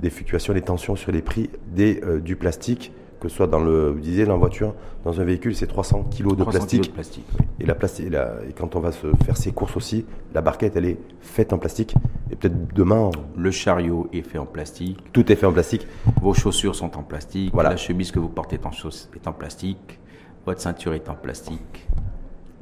[0.00, 3.60] des fluctuations, des tensions sur les prix des, euh, du plastique, que ce soit dans
[3.60, 6.70] le, vous disiez, dans la voiture, dans un véhicule, c'est 300 kilos de 300 plastique.
[6.82, 7.24] kilos de plastique.
[7.40, 7.46] oui.
[7.60, 10.04] Et, la plastique, la- et quand on va se faire ses courses aussi,
[10.34, 11.94] la barquette, elle est faite en plastique.
[12.30, 14.98] Et peut-être demain, Le chariot est fait en plastique.
[15.12, 15.86] tout est fait en plastique.
[16.22, 17.52] Vos chaussures sont en plastique.
[17.52, 17.70] Voilà.
[17.70, 19.98] La chemise que vous portez est en, chauss- est en plastique.
[20.46, 21.88] Votre ceinture est en plastique.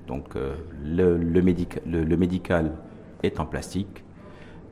[0.09, 0.55] Donc euh,
[0.85, 2.73] le, le, médica- le- le médical
[3.23, 4.05] est en plastique.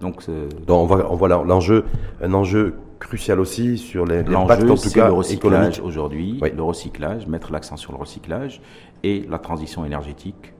[0.01, 1.85] Donc euh, Donc on voit, on voit l'en- l'enjeu,
[2.23, 6.39] un enjeu crucial aussi sur les- l'impact l'enjeu, en tout c'est cas le recyclage aujourd'hui.
[6.41, 6.51] Oui.
[6.55, 8.61] Le recyclage, mettre l'accent sur le recyclage
[9.03, 10.53] et la transition énergétique.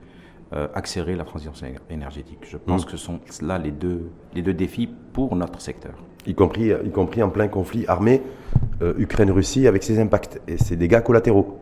[0.53, 1.53] euh, accélérer la transition
[1.89, 2.37] énergétique.
[2.47, 2.85] Je pense Mm.
[2.85, 5.93] que ce sont là les deux, les deux défis pour notre secteur.
[6.27, 8.21] Y compris, y compris en plein conflit armé
[8.81, 11.59] euh, Ukraine-Russie avec ses impacts et ses dégâts collatéraux.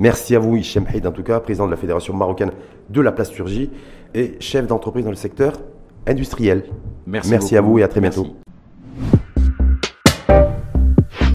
[0.00, 2.50] Merci à vous, Hichem Haïd, en tout cas, président de la Fédération marocaine
[2.90, 3.70] de la plasturgie
[4.14, 5.52] et chef d'entreprise dans le secteur
[6.08, 6.64] industriel.
[7.06, 8.24] Merci, Merci à vous et à très bientôt.
[8.24, 8.49] Merci.